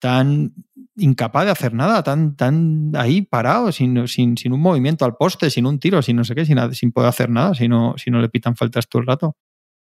[0.00, 0.54] tan
[0.96, 5.50] incapaz de hacer nada, tan, tan ahí parado, sin, sin, sin, un movimiento al poste,
[5.50, 8.12] sin un tiro, sin no sé qué, sin, sin poder hacer nada, si no, si
[8.12, 9.36] no le pitan faltas todo el rato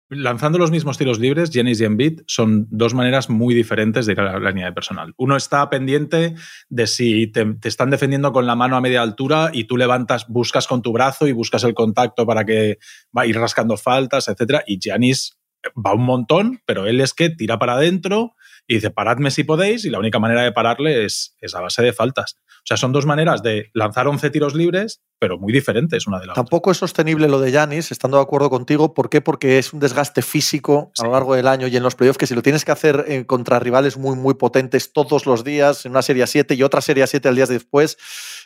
[0.09, 4.19] lanzando los mismos tiros libres, Jennings y Embiid son dos maneras muy diferentes de ir
[4.19, 5.13] la línea de personal.
[5.17, 6.35] Uno está pendiente
[6.69, 10.67] de si te, están defendiendo con la mano a media altura y tú levantas, buscas
[10.67, 12.77] con tu brazo y buscas el contacto para que
[13.15, 14.63] va ir rascando faltas, etcétera.
[14.67, 15.37] Y Giannis
[15.73, 18.35] va un montón, pero él es que tira para adentro
[18.67, 21.81] y dice, paradme si podéis, y la única manera de pararle es, es a base
[21.81, 22.37] de faltas.
[22.63, 26.27] O sea, son dos maneras de lanzar 11 tiros libres, pero muy diferentes una de
[26.27, 28.93] la Tampoco es sostenible lo de Yanis, estando de acuerdo contigo.
[28.93, 29.19] ¿Por qué?
[29.19, 32.25] Porque es un desgaste físico a lo largo del año y en los playoffs que
[32.25, 35.91] si lo tienes que hacer eh, contra rivales muy, muy potentes todos los días, en
[35.91, 37.97] una serie 7 y otra serie 7 al día después,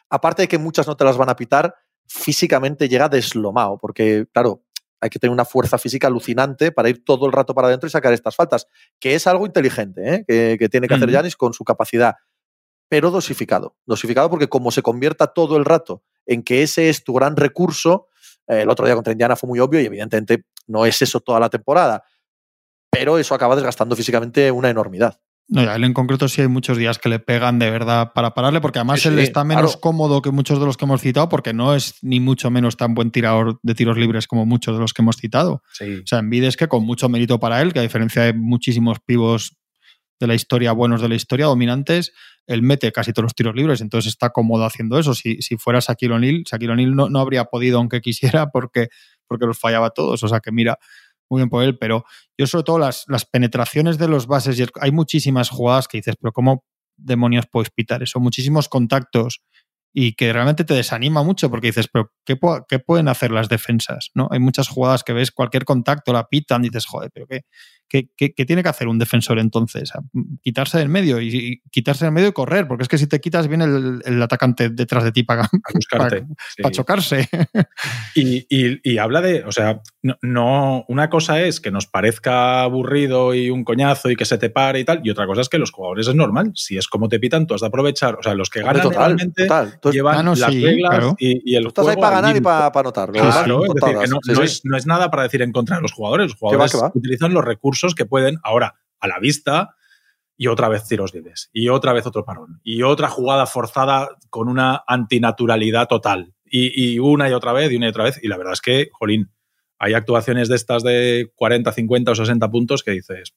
[0.10, 1.76] aparte de que muchas no te las van a pitar,
[2.08, 4.64] físicamente llega deslomado, porque, claro,
[5.00, 7.92] hay que tener una fuerza física alucinante para ir todo el rato para adentro y
[7.92, 8.68] sacar estas faltas,
[9.00, 10.58] que es algo inteligente, ¿eh?
[10.58, 12.16] que, tiene que hacer Yanis con su capacidad,
[12.90, 13.76] pero dosificado.
[13.86, 18.08] Dosificado porque como se convierta todo el rato en que ese es tu gran recurso,
[18.48, 21.40] eh, el otro día contra Indiana fue muy obvio y evidentemente no es eso toda
[21.40, 22.04] la temporada,
[22.90, 25.20] pero eso acaba desgastando físicamente una enormidad.
[25.50, 28.34] No, a él en concreto sí hay muchos días que le pegan de verdad para
[28.34, 31.54] pararle, porque además él está menos cómodo que muchos de los que hemos citado, porque
[31.54, 34.94] no es ni mucho menos tan buen tirador de tiros libres como muchos de los
[34.94, 35.64] que hemos citado.
[35.80, 39.00] O sea, Envid es que con mucho mérito para él, que a diferencia de muchísimos
[39.00, 39.56] pivos
[40.20, 42.14] de la historia, buenos de la historia, dominantes,
[42.48, 45.14] él mete casi todos los tiros libres, entonces está cómodo haciendo eso.
[45.14, 48.88] Si, si fuera Shaquille O'Neal, Shaquille O'Neal no, no habría podido aunque quisiera porque,
[49.28, 50.24] porque los fallaba todos.
[50.24, 50.80] O sea que mira,
[51.30, 52.06] muy bien por él, pero
[52.38, 56.16] yo sobre todo las, las penetraciones de los bases, y hay muchísimas jugadas que dices,
[56.20, 56.64] pero ¿cómo
[56.96, 58.20] demonios puedes pitar eso?
[58.20, 59.42] Muchísimos contactos
[59.94, 62.38] y que realmente te desanima mucho porque dices, pero ¿qué,
[62.68, 64.12] ¿qué, pueden hacer las defensas?
[64.14, 64.28] ¿no?
[64.32, 67.42] Hay muchas jugadas que ves cualquier contacto, la pitan y dices, joder, pero ¿qué,
[67.90, 68.10] ¿Qué,
[68.46, 69.94] tiene que hacer un defensor entonces?
[70.42, 73.48] Quitarse del medio y, quitarse del medio y correr, porque es que si te quitas
[73.48, 75.50] viene el, atacante detrás de ti para,
[75.92, 77.30] para, chocarse.
[78.16, 79.82] Y, habla de, o sea,
[80.22, 84.50] no, una cosa es que nos parezca aburrido y un coñazo y que se te
[84.50, 86.52] pare y tal, y otra cosa es que los jugadores es normal.
[86.56, 88.16] Si es como te pitan, tú has de aprovechar.
[88.16, 89.48] O sea, los que ganan totalmente
[89.92, 93.12] llevan las reglas y, el estás ahí para ganar y para, anotar.
[93.12, 95.94] Claro, es decir, que no, es, no, es, nada para decir en contra de los
[95.94, 96.32] jugadores.
[96.32, 99.76] Los jugadores utilizan los recursos que pueden ahora a la vista
[100.38, 104.48] y otra vez tiros libres y otra vez otro parón y otra jugada forzada con
[104.48, 108.38] una antinaturalidad total y, una y otra vez y una y otra vez y la
[108.38, 109.32] verdad es que, jolín,
[109.80, 113.34] hay actuaciones de estas de 40, 50 o 60 puntos que dices...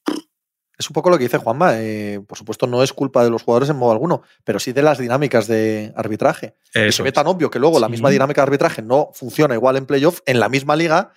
[0.79, 1.73] Es un poco lo que dice Juanma.
[1.75, 4.81] Eh, por supuesto, no es culpa de los jugadores en modo alguno, pero sí de
[4.81, 6.55] las dinámicas de arbitraje.
[6.73, 9.85] se ve tan obvio que luego la misma dinámica de arbitraje no funciona igual en
[9.85, 11.13] playoff en la misma liga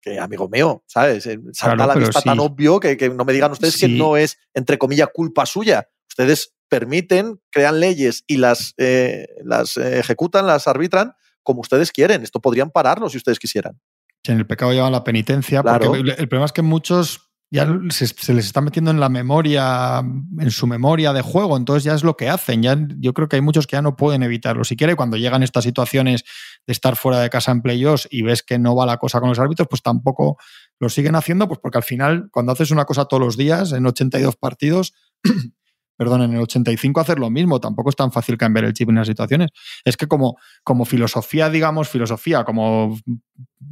[0.00, 1.26] que amigo mío, ¿sabes?
[1.26, 4.38] Eh, salta a la vista tan obvio que, no me digan ustedes que no es,
[4.54, 5.88] entre comillas, culpa suya.
[6.08, 12.22] Ustedes permiten, crean leyes y las, eh, las ejecutan, las arbitran como ustedes quieren.
[12.22, 13.80] Esto podrían pararlo si ustedes quisieran.
[14.24, 18.46] en el pecado llevan la penitencia, porque el problema es que muchos ya se, les
[18.46, 22.28] está metiendo en la memoria, en su memoria de juego, entonces ya es lo que
[22.28, 22.62] hacen.
[22.62, 24.62] Ya, yo creo que hay muchos que ya no pueden evitarlo.
[24.62, 26.24] Si quiere, cuando llegan estas situaciones
[26.66, 29.30] de estar fuera de casa en playoffs y ves que no va la cosa con
[29.30, 30.36] los árbitros, pues tampoco
[30.78, 33.84] lo siguen haciendo, pues porque al final, cuando haces una cosa todos los días, en
[33.84, 34.94] 82 partidos,
[35.96, 37.60] perdón, en el 85 hacer lo mismo.
[37.60, 39.50] Tampoco es tan fácil cambiar el chip en las situaciones.
[39.84, 42.96] Es que como, como filosofía, digamos, filosofía, como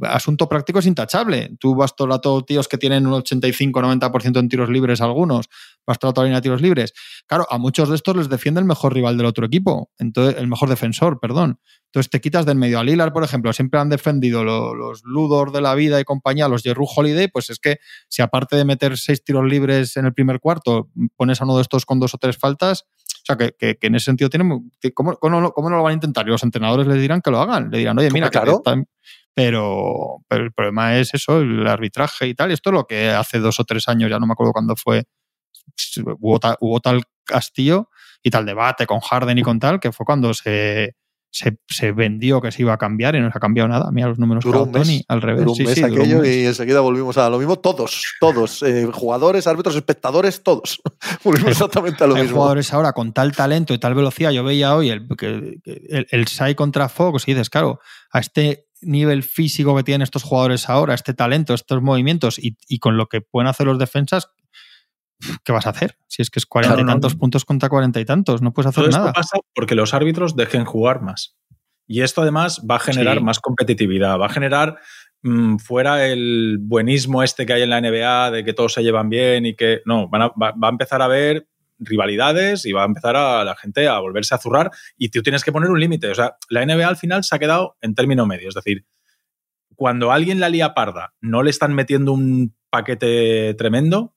[0.01, 1.51] asunto práctico es intachable.
[1.59, 5.49] Tú vas todo el rato tíos que tienen un 85-90% en tiros libres algunos,
[5.85, 6.93] vas todo el rato línea de tiros libres.
[7.27, 10.47] Claro, a muchos de estos les defiende el mejor rival del otro equipo, entonces, el
[10.47, 11.59] mejor defensor, perdón.
[11.85, 12.77] Entonces te quitas del medio.
[12.79, 16.61] A Lilar, por ejemplo, siempre han defendido los, Ludor de la vida y compañía, los
[16.61, 17.77] Jeru Holiday, pues es que
[18.07, 21.63] si aparte de meter seis tiros libres en el primer cuarto, pones a uno de
[21.63, 22.85] estos con dos o tres faltas,
[23.21, 24.71] o sea, que, que- que en ese sentido tienen.
[24.93, 26.27] ¿cómo, cómo, no- cómo no lo van a intentar?
[26.27, 27.69] Y los entrenadores les dirán que lo hagan.
[27.71, 28.51] Le dirán, oye, mira, que Claro.
[29.43, 32.51] Pero, pero el problema es eso, el arbitraje y tal.
[32.51, 35.05] Esto es lo que hace dos o tres años, ya no me acuerdo cuándo fue,
[36.19, 37.89] hubo, ta- hubo tal castillo
[38.23, 40.95] y tal debate con Harden y con tal, que fue cuando se,
[41.31, 43.91] se, se vendió que se iba a cambiar y no se ha cambiado nada.
[43.91, 45.03] Mira los números Duró un mes.
[45.07, 45.39] al revés.
[45.41, 46.35] Duró un Sí, mes sí, duró un aquello mes.
[46.35, 47.57] y enseguida volvimos a lo mismo.
[47.59, 48.61] Todos, todos.
[48.63, 50.81] eh, jugadores, árbitros, espectadores, todos.
[51.23, 52.37] volvimos exactamente a lo Hay mismo.
[52.37, 54.31] jugadores ahora con tal talento y tal velocidad.
[54.31, 55.27] Yo veía hoy el, que
[55.63, 57.79] el, el SAI contra Fox y dices, claro,
[58.11, 62.79] a este nivel físico que tienen estos jugadores ahora, este talento, estos movimientos y, y
[62.79, 64.29] con lo que pueden hacer los defensas,
[65.43, 65.97] ¿qué vas a hacer?
[66.07, 66.91] Si es que es cuarenta Claro, y no.
[66.93, 69.13] tantos puntos contra cuarenta y tantos, no puedes hacer Todo esto nada.
[69.13, 71.35] pasa porque los árbitros dejen jugar más.
[71.87, 73.23] Y esto además va a generar Sí.
[73.23, 74.77] más competitividad, va a generar
[75.21, 79.09] mm, fuera el buenismo este que hay en la NBA de que todos se llevan
[79.09, 81.48] bien y que no, van a- va, va a empezar a haber
[81.79, 85.43] rivalidades y va a empezar a la gente a volverse a zurrar y tú tienes
[85.43, 86.09] que poner un límite.
[86.11, 88.85] O sea, la NBA al final se ha quedado en término medio, es decir,
[89.75, 94.15] cuando alguien la lía parda, no le están metiendo un paquete tremendo,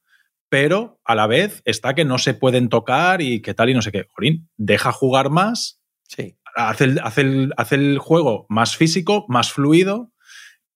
[0.48, 3.80] pero a la vez está que no se pueden tocar y que tal y no
[3.82, 4.06] sé qué.
[4.10, 6.36] Jolín, deja jugar más, Sí.
[6.56, 10.12] hace el, hace el- hace el juego más físico, más fluido,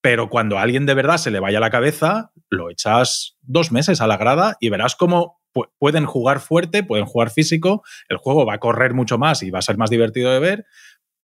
[0.01, 3.99] pero cuando a alguien de verdad se le vaya la cabeza, lo echas dos meses
[4.01, 8.45] a la grada y verás cómo pu- pueden jugar fuerte, pueden jugar físico, el juego
[8.45, 10.65] va a correr mucho más y va a ser más divertido de ver,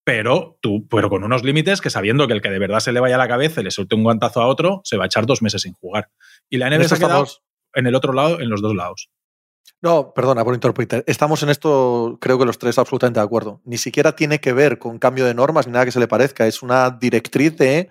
[0.05, 3.01] pero tú, pero con unos límites que sabiendo que el que de verdad se le
[3.01, 5.43] vaya la cabeza y le suelte un guantazo a otro, se va a echar dos
[5.43, 6.11] meses sin jugar.
[6.51, 7.27] Y la NBA se ha quedado
[7.75, 9.11] en el otro lado, en los dos lados.
[9.81, 11.03] No, perdona por interrumpirte.
[11.07, 13.61] Estamos en esto, creo que los tres absolutamente de acuerdo.
[13.65, 16.47] Ni siquiera tiene que ver con cambio de normas ni nada que se le parezca.
[16.47, 17.89] Es una directriz de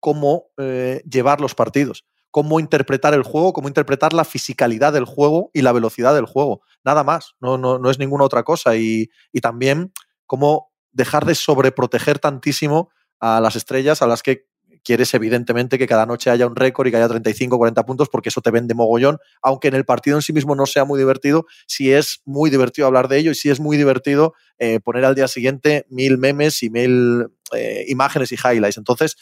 [0.00, 5.50] cómo eh, llevar los partidos, cómo interpretar el juego, cómo interpretar la fisicalidad del juego
[5.54, 6.60] y la velocidad del juego.
[6.84, 7.34] Nada más.
[7.40, 8.76] No, no, no es ninguna otra cosa.
[8.76, 9.92] Y, y también
[10.26, 14.46] cómo dejar de sobreproteger tantísimo a las estrellas a las que
[14.86, 18.28] quieres evidentemente que cada noche haya un récord y que haya 35, 40 puntos porque
[18.28, 21.44] eso te vende mogollón, aunque en el partido en sí mismo no sea muy divertido,
[21.66, 25.16] sí es muy divertido hablar de ello y sí es muy divertido eh, poner al
[25.16, 28.78] día siguiente mil memes y mil eh, imágenes y highlights.
[28.78, 29.16] Entonces,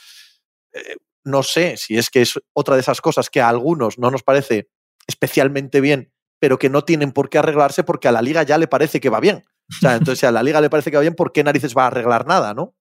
[0.74, 4.10] eh, no sé si es que es otra de esas cosas que a algunos no
[4.10, 4.68] nos parece
[5.06, 8.66] especialmente bien, pero que no tienen por qué arreglarse porque a la liga ya le
[8.68, 9.42] parece que va bien.
[9.70, 11.74] O sea, entonces si a la liga le parece que va bien, ¿por qué narices
[11.76, 12.74] va a arreglar nada, no?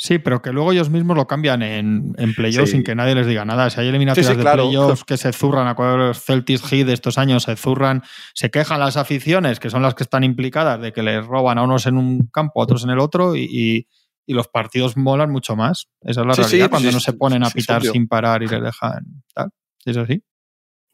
[0.00, 2.76] Sí, pero que luego ellos mismos lo cambian en, en playoffs Sí.
[2.76, 3.68] sin que nadie les diga nada.
[3.68, 4.64] Si hay eliminatorias Sí, sí, de claro.
[4.68, 8.78] playoffs que se zurran, acuerdo los Celtics Heat de estos años, se zurran, se quejan
[8.78, 11.96] las aficiones, que son las que están implicadas, de que les roban a unos en
[11.96, 13.86] un campo, a otros en el otro, y, y-
[14.28, 15.88] y los partidos molan mucho más.
[16.02, 17.64] Esa es la Sí, sí, realidad, pues cuando sí, no se ponen a sí, es
[17.64, 19.50] pitar sin parar y les dejan tal.
[19.82, 20.22] Sí, Es así.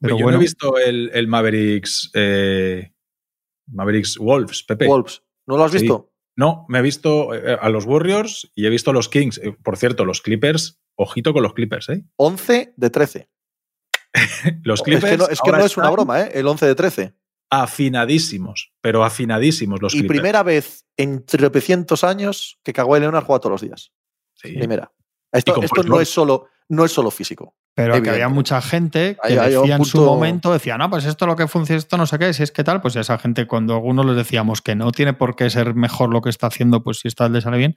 [0.01, 2.93] Pero Yo bueno, no he visto el, el Mavericks, eh,
[3.67, 4.87] Mavericks Wolves, Pepe.
[4.87, 5.79] Wolves, ¿no lo has Sí.
[5.81, 6.13] visto?
[6.37, 9.39] No, me he visto eh, a los Warriors y he visto a los Kings.
[9.39, 12.05] Eh, Por cierto, los Clippers, ojito con los Clippers, ¿eh?
[12.17, 13.31] 11 de 13.
[14.63, 15.11] Los Es Clippers.
[15.11, 16.31] que no es, que no es una broma, ¿eh?
[16.35, 17.15] El 11 de 13.
[17.51, 20.19] Afinadísimos, pero afinadísimos los y Clippers.
[20.21, 23.93] primera vez en tropecientos años que Kawhi Leonard juega todos los días.
[24.35, 24.53] Sí.
[24.53, 24.93] Primera.
[25.33, 27.55] Esto, esto no es solo, no es solo físico.
[27.77, 30.89] pero que había mucha gente que Hay- hay un decía en su momento, decía, no,
[30.89, 33.19] pues esto lo que funciona, esto no sé qué, si es que tal, pues esa
[33.19, 36.47] gente cuando algunos les decíamos que no tiene por qué ser mejor lo que está
[36.47, 37.75] haciendo, pues si esta le sale bien,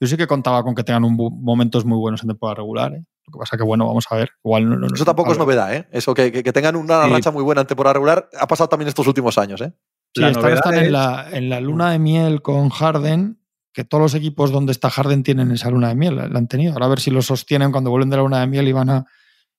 [0.00, 2.92] yo sí que contaba con que tengan un momentos muy buenos en temporada regular.
[2.94, 3.04] ¿eh?
[3.26, 4.30] Lo que pasa que, bueno, vamos a ver.
[4.44, 5.86] Igual no, no- Eso tampoco es novedad, ¿eh?
[5.92, 7.10] Eso que, que- que tengan una Sí.
[7.10, 9.72] racha muy buena en temporada regular ha pasado también estos últimos años, ¿eh?
[10.14, 13.38] Sí, La están, novedad están es- en, la, en la luna de miel con Harden,
[13.72, 16.48] que todos los equipos donde está Harden tienen esa luna de miel, la, la han
[16.48, 16.72] tenido.
[16.72, 18.90] Ahora a ver si lo sostienen cuando vuelven de la luna de miel y van
[18.90, 19.04] a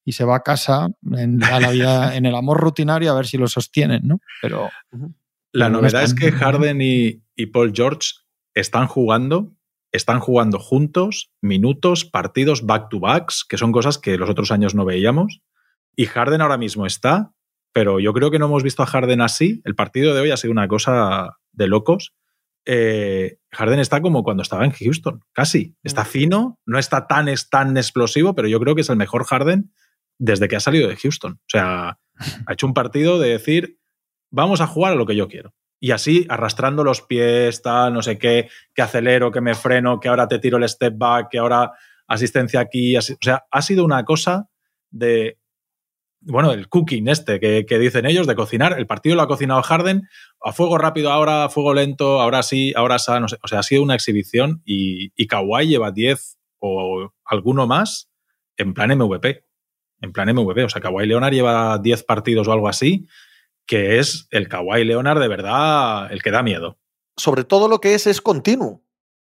[0.04, 3.28] y se va a casa en la, la vida, en el amor rutinario, a ver
[3.28, 4.20] si lo sostienen, ¿no?
[4.42, 4.70] Pero
[5.54, 8.10] La no novedad es que Harden y, y Paul George
[8.56, 9.54] están jugando,
[9.92, 15.42] están jugando juntos, minutos, partidos back-to-backs, que son cosas que los otros años no veíamos.
[15.96, 17.34] Y Harden ahora mismo está,
[17.74, 19.62] pero yo creo que no hemos visto a Harden así.
[19.66, 22.14] El partido de hoy ha sido una cosa de locos.
[22.66, 25.76] Eh, Harden está como cuando estaba en Houston, casi.
[25.84, 29.26] Está fino, no está tan, es tan explosivo, pero yo creo que es el mejor
[29.26, 29.74] Harden
[30.18, 31.34] desde que ha salido de Houston.
[31.34, 32.00] O sea,
[32.46, 33.80] ha hecho un partido de decir,
[34.30, 35.54] vamos a jugar a lo que yo quiero.
[35.84, 40.10] Y así, arrastrando los pies, tal, no sé qué, que acelero, que me freno, que
[40.10, 41.72] ahora te tiro el step back, que ahora
[42.08, 42.96] asistencia aquí.
[42.96, 44.48] o sea, ha sido una cosa
[44.92, 45.40] de,
[46.20, 48.78] bueno, el cooking este que, dicen ellos, de cocinar.
[48.78, 50.08] El partido lo ha cocinado Harden
[50.40, 53.38] a fuego rápido ahora, a fuego lento, ahora sí, ahora sa, no sé.
[53.42, 58.12] O sea, ha sido una exhibición y, y Kawhi lleva 10 o alguno más
[58.56, 59.46] en plan MVP.
[60.02, 60.64] En plan MVP.
[60.64, 63.08] O sea, Kawhi Leonard lleva 10 partidos o algo así
[63.66, 66.78] que es el Kawhi Leonard de verdad el que da miedo.
[67.18, 68.84] Sobre todo lo que es es continuo.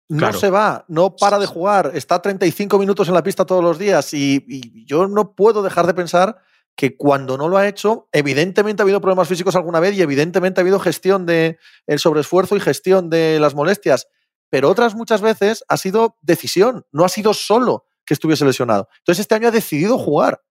[0.10, 0.40] No Claro.
[0.40, 4.12] se va, no para de jugar, está 35 minutos en la pista todos los días
[4.14, 6.38] y, y yo no puedo dejar de pensar
[6.76, 10.60] que cuando no lo ha hecho, evidentemente ha habido problemas físicos alguna vez y evidentemente
[10.60, 14.08] ha habido gestión de el sobreesfuerzo y gestión de las molestias,
[14.50, 18.88] pero otras muchas veces ha sido decisión, no ha sido solo que estuviese lesionado.
[19.00, 20.42] Entonces este año ha decidido jugar.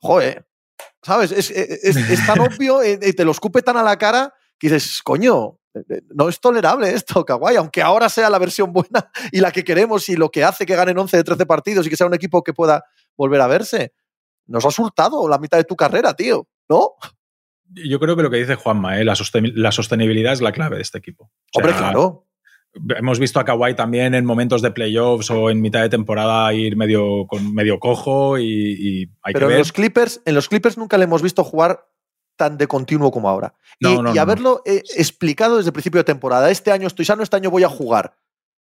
[0.00, 0.46] Joder,
[1.02, 1.32] ¿sabes?
[1.32, 4.68] Es, es- es tan obvio eh, y te lo escupe tan a la cara que
[4.70, 9.10] dices, coño, eh, eh, no es tolerable esto, Kawhi, aunque ahora sea la versión buena
[9.32, 11.90] y la que queremos y lo que hace que ganen 11 de 13 partidos y
[11.90, 12.84] que sea un equipo que pueda
[13.16, 13.92] volver a verse.
[14.46, 16.90] Nos has hurtado la mitad de tu carrera, tío, ¿no?
[17.74, 19.04] Yo creo que lo que dice Juanma, ¿eh?
[19.04, 21.30] la, sosten- la sostenibilidad es la clave de este equipo.
[21.54, 22.26] O Hombre, claro.
[22.96, 26.76] Hemos visto a Kawhi también en momentos de playoffs o en mitad de temporada ir
[26.76, 29.58] medio, con medio cojo y, y hay Pero que en ver.
[29.58, 31.86] los, Clippers, en los Clippers nunca le hemos visto jugar
[32.36, 33.54] tan de continuo como ahora.
[33.78, 36.50] Y, No, no, y no, haberlo eh, explicado desde el principio de temporada.
[36.50, 38.16] Este año estoy sano, este año voy a jugar.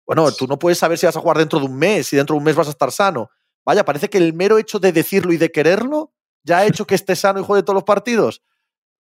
[0.06, 2.36] Bueno, tú no puedes saber si vas a jugar dentro de un mes, si dentro
[2.36, 3.30] de un mes vas a estar sano.
[3.66, 6.96] Vaya, parece que el mero hecho de decirlo y de quererlo ya ha hecho que
[6.96, 8.44] esté sano y juegue todos los partidos.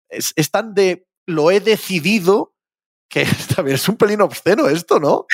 [0.09, 2.55] Es, es tan de lo he decidido
[3.11, 5.27] que también es un pelín obsceno esto, ¿no?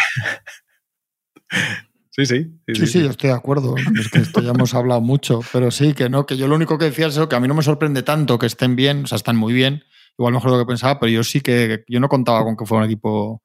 [2.11, 2.47] Sí, sí.
[2.67, 3.75] Sí, sí, yo estoy de acuerdo.
[3.77, 6.79] Es que esto ya hemos hablado mucho, pero sí, que no, que yo lo único
[6.79, 9.07] que decía es eso, que a mí no me sorprende tanto que estén bien, o
[9.07, 9.85] sea, están muy bien,
[10.19, 12.65] igual mejor de lo que pensaba, pero yo sí que, yo no contaba con que
[12.65, 13.43] fuera un equipo,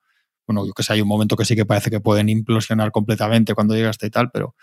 [0.48, 3.54] bueno, yo que sé, hay un momento que sí que parece que pueden implosionar completamente
[3.54, 4.56] cuando llega hasta y tal, pero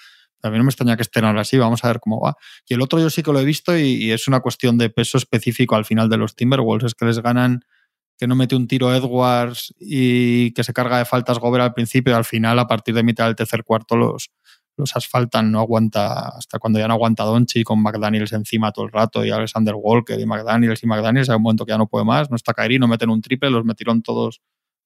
[0.43, 2.35] a mí no me extraña que estén ahora así, vamos a ver cómo va.
[2.67, 4.89] Y el otro yo sí que lo he visto y, y es una cuestión de
[4.89, 7.61] peso específico al final de los Timberwolves, es que les ganan
[8.19, 12.13] que no mete un tiro Edwards y que se carga de faltas Gobert al principio
[12.13, 14.31] y al final, a partir de mitad del tercer cuarto, los,
[14.77, 18.93] los asfaltan, no aguanta, hasta cuando ya no aguanta Donchi con McDaniels encima todo el
[18.93, 22.05] rato y Alexander Walker y McDaniels y McDaniels, hay un momento que ya no puede
[22.05, 24.41] más, no está Kairi, no meten un triple, los metieron todos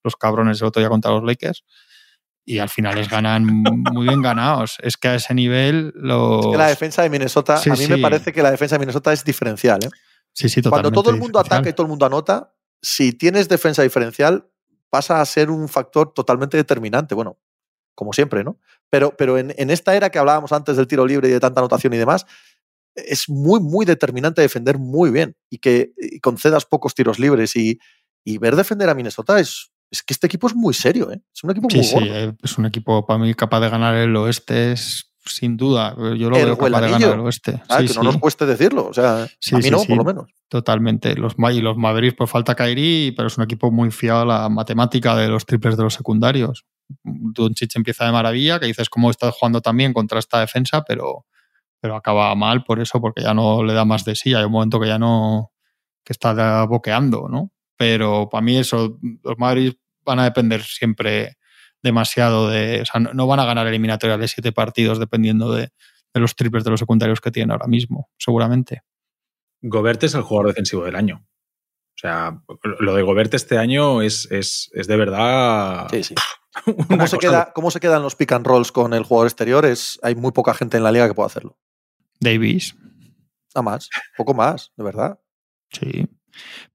[0.04, 1.64] los cabrones el otro día contra los Lakers
[2.44, 4.76] y al final les ganan muy bien ganados.
[4.82, 6.44] Es que a ese nivel los...
[6.44, 8.80] Es que la defensa de Minnesota, Sí, a mí me parece que la defensa de
[8.80, 9.78] Minnesota es diferencial.
[9.84, 9.88] ¿eh?
[10.32, 11.58] Sí, sí, Cuando totalmente todo el mundo diferencial.
[11.58, 12.52] ataca y todo el mundo anota,
[12.82, 14.48] si tienes defensa diferencial,
[14.90, 17.14] pasa a ser un factor totalmente determinante.
[17.14, 17.38] Bueno,
[17.94, 18.58] como siempre, ¿no?
[18.90, 21.60] Pero, pero en, en esta era que hablábamos antes del tiro libre y de tanta
[21.60, 22.26] anotación y demás,
[22.94, 27.78] es muy, muy determinante defender muy bien y que y concedas pocos tiros libres y,
[28.24, 31.22] y ver defender a Minnesota es, es que este equipo es muy serio, ¿eh?
[31.34, 32.06] Es un equipo Sí, muy sí, gordo.
[32.14, 35.94] eh, es un equipo para mí capaz de ganar el oeste, es sin duda.
[36.16, 37.62] Yo lo El veo capaz de ganar el oeste.
[37.68, 38.86] Ah, Sí, que no sí, nos cueste decirlo.
[38.88, 40.30] O sea, Sí, a mí no, por lo menos.
[40.48, 41.14] totalmente.
[41.16, 44.48] Los, y los Mavericks, por falta Kairi, pero es un equipo muy fiado a la
[44.48, 46.64] matemática de los triples de los secundarios.
[47.04, 51.26] Doncic empieza de maravilla, que dices cómo está jugando también contra esta defensa, pero,
[51.80, 54.34] pero acaba mal por eso, porque ya no le da más de sí.
[54.34, 55.52] Hay un momento que ya no,
[56.04, 57.50] que está boqueando, ¿no?
[57.76, 61.36] Pero para mí eso, los Mavericks van a depender siempre
[61.82, 65.70] demasiado de, o sea, no, no van a ganar eliminatorias de siete partidos dependiendo de,
[66.14, 68.82] de los triples de los secundarios que tienen ahora mismo, seguramente.
[69.62, 71.24] Gobert es el jugador defensivo del año.
[71.94, 72.42] O sea,
[72.80, 75.88] lo de Gobert este año es, es, es de verdad.
[75.90, 76.14] Sí, sí.
[76.88, 79.64] ¿Cómo se, queda, ¿Cómo se quedan los pick and rolls con el jugador exterior?
[79.64, 81.58] Es, hay muy poca gente en la liga que pueda hacerlo.
[82.20, 82.74] Davis,
[83.54, 85.20] Nada más, poco más, de verdad.
[85.70, 86.08] Sí.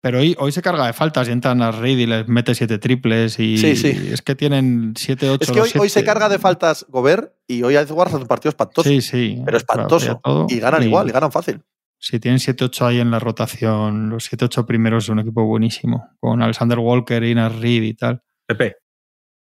[0.01, 2.77] Pero hoy, hoy se carga de faltas y entran a Reid y les mete siete
[2.77, 4.09] triples y Sí, sí.
[4.11, 5.43] es que tienen siete, ocho.
[5.43, 8.49] Es que hoy, hoy se carga de faltas Gobert y hoy Edwards hace un partido
[8.49, 8.89] espantoso.
[8.89, 9.41] Sí, sí.
[9.45, 10.19] pero espantoso.
[10.21, 11.61] Claro, y ganan igual, y ganan fácil.
[11.99, 16.09] Si tienen 7-8 ahí en la rotación, los 7-8 primeros es un equipo buenísimo.
[16.19, 18.21] Con Alexander Walker, Inas Reed y tal.
[18.45, 18.75] Pepe,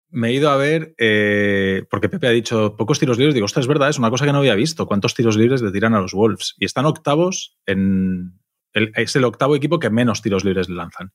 [0.09, 3.33] me he ido a ver, eh, porque Pepe ha dicho pocos tiros libres.
[3.33, 4.85] Digo, ostras, es verdad, es una cosa que no había visto.
[4.85, 6.55] ¿Cuántos tiros libres le tiran a los Wolves?
[6.57, 8.40] Y están octavos en.
[8.73, 11.11] El- es el octavo equipo que menos tiros libres le lanzan.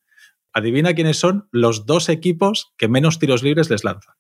[0.53, 4.15] Adivina quiénes son los dos equipos que menos tiros libres les lanzan.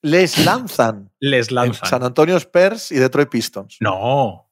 [0.00, 1.10] Les lanzan.
[1.20, 1.88] Les en lanzan.
[1.90, 3.76] San Antonio Spurs y Detroit Pistons.
[3.80, 4.44] No.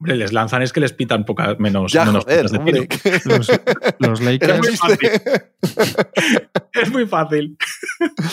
[0.00, 2.86] Hombre, les lanzan es que les pitan poca, menos, ya, menos joder, tiros de hombre.
[2.88, 3.20] tiro.
[3.24, 3.48] Los,
[4.00, 4.64] los Lakers, un
[4.98, 5.52] chiste.
[6.72, 7.56] Es muy fácil.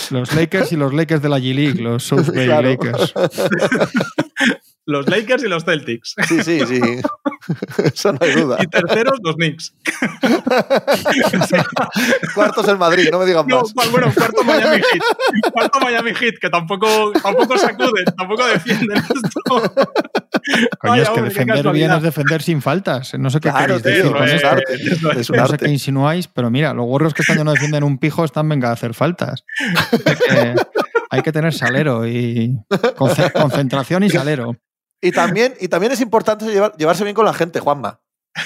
[0.10, 2.70] los Lakers y los Lakers de la G-League, los South Bay Claro.
[2.70, 3.14] Lakers.
[4.86, 6.16] Los Lakers y los Celtics.
[6.28, 6.82] Sí, sí, sí.
[7.84, 8.58] Eso no hay duda.
[8.62, 9.74] Y terceros, los Knicks.
[12.36, 13.92] Cuartos el Madrid, no me digan No, más.
[13.92, 15.52] bueno, cuarto Miami Heat.
[15.52, 19.42] Cuarto Miami Heat, que tampoco, tampoco sacuden, tampoco defienden esto.
[20.80, 23.14] Coño, Vaya, es que hombre, defender bien es defender sin faltas.
[23.18, 24.74] No sé qué Claro, queréis tío, decir es arte.
[25.20, 27.84] Es un No sé qué insinuáis, pero mira, los gorros que este año no defienden
[27.84, 29.44] un pijo están venga a hacer faltas.
[30.06, 30.56] Hay que,
[31.10, 32.58] hay que tener salero y
[32.98, 34.56] conce- concentración y salero.
[35.02, 38.00] Y también, y también es importante llevar- llevarse bien con la gente, Juanma.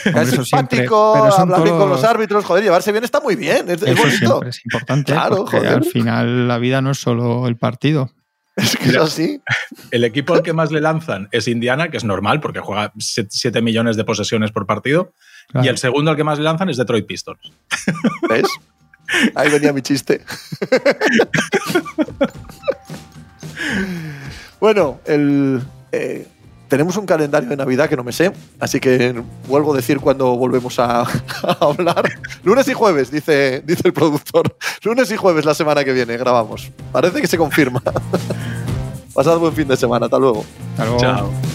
[0.03, 3.95] Es simpático, hablar bien con los árbitros, joder, llevarse bien está muy bien, es, es
[3.95, 4.43] bonito.
[4.43, 8.10] es importante, claro, porque al final la vida no es solo el partido.
[8.56, 9.41] Es que es así.
[9.91, 13.62] El equipo al que más le lanzan es Indiana, que es normal porque juega 7
[13.62, 15.12] millones de posesiones por partido.
[15.62, 17.39] Y el segundo al que más le lanzan es Detroit Pistons.
[18.30, 18.47] ¿Ves?
[19.36, 20.22] Ahí venía mi chiste.
[24.60, 26.28] bueno, el, eh,
[26.68, 30.36] tenemos un calendario de Navidad que no me sé, así que vuelvo a decir cuando
[30.36, 31.05] volvemos a,
[31.59, 32.09] hablar.
[32.43, 34.55] Lunes y jueves, dice, dice el productor.
[34.84, 36.72] Lunes y jueves la semana que viene grabamos.
[36.91, 37.82] Parece que se confirma.
[39.13, 40.07] Pasad buen fin de semana.
[40.07, 40.43] Hasta luego.
[40.74, 40.99] Hasta luego.
[40.99, 41.55] Chao.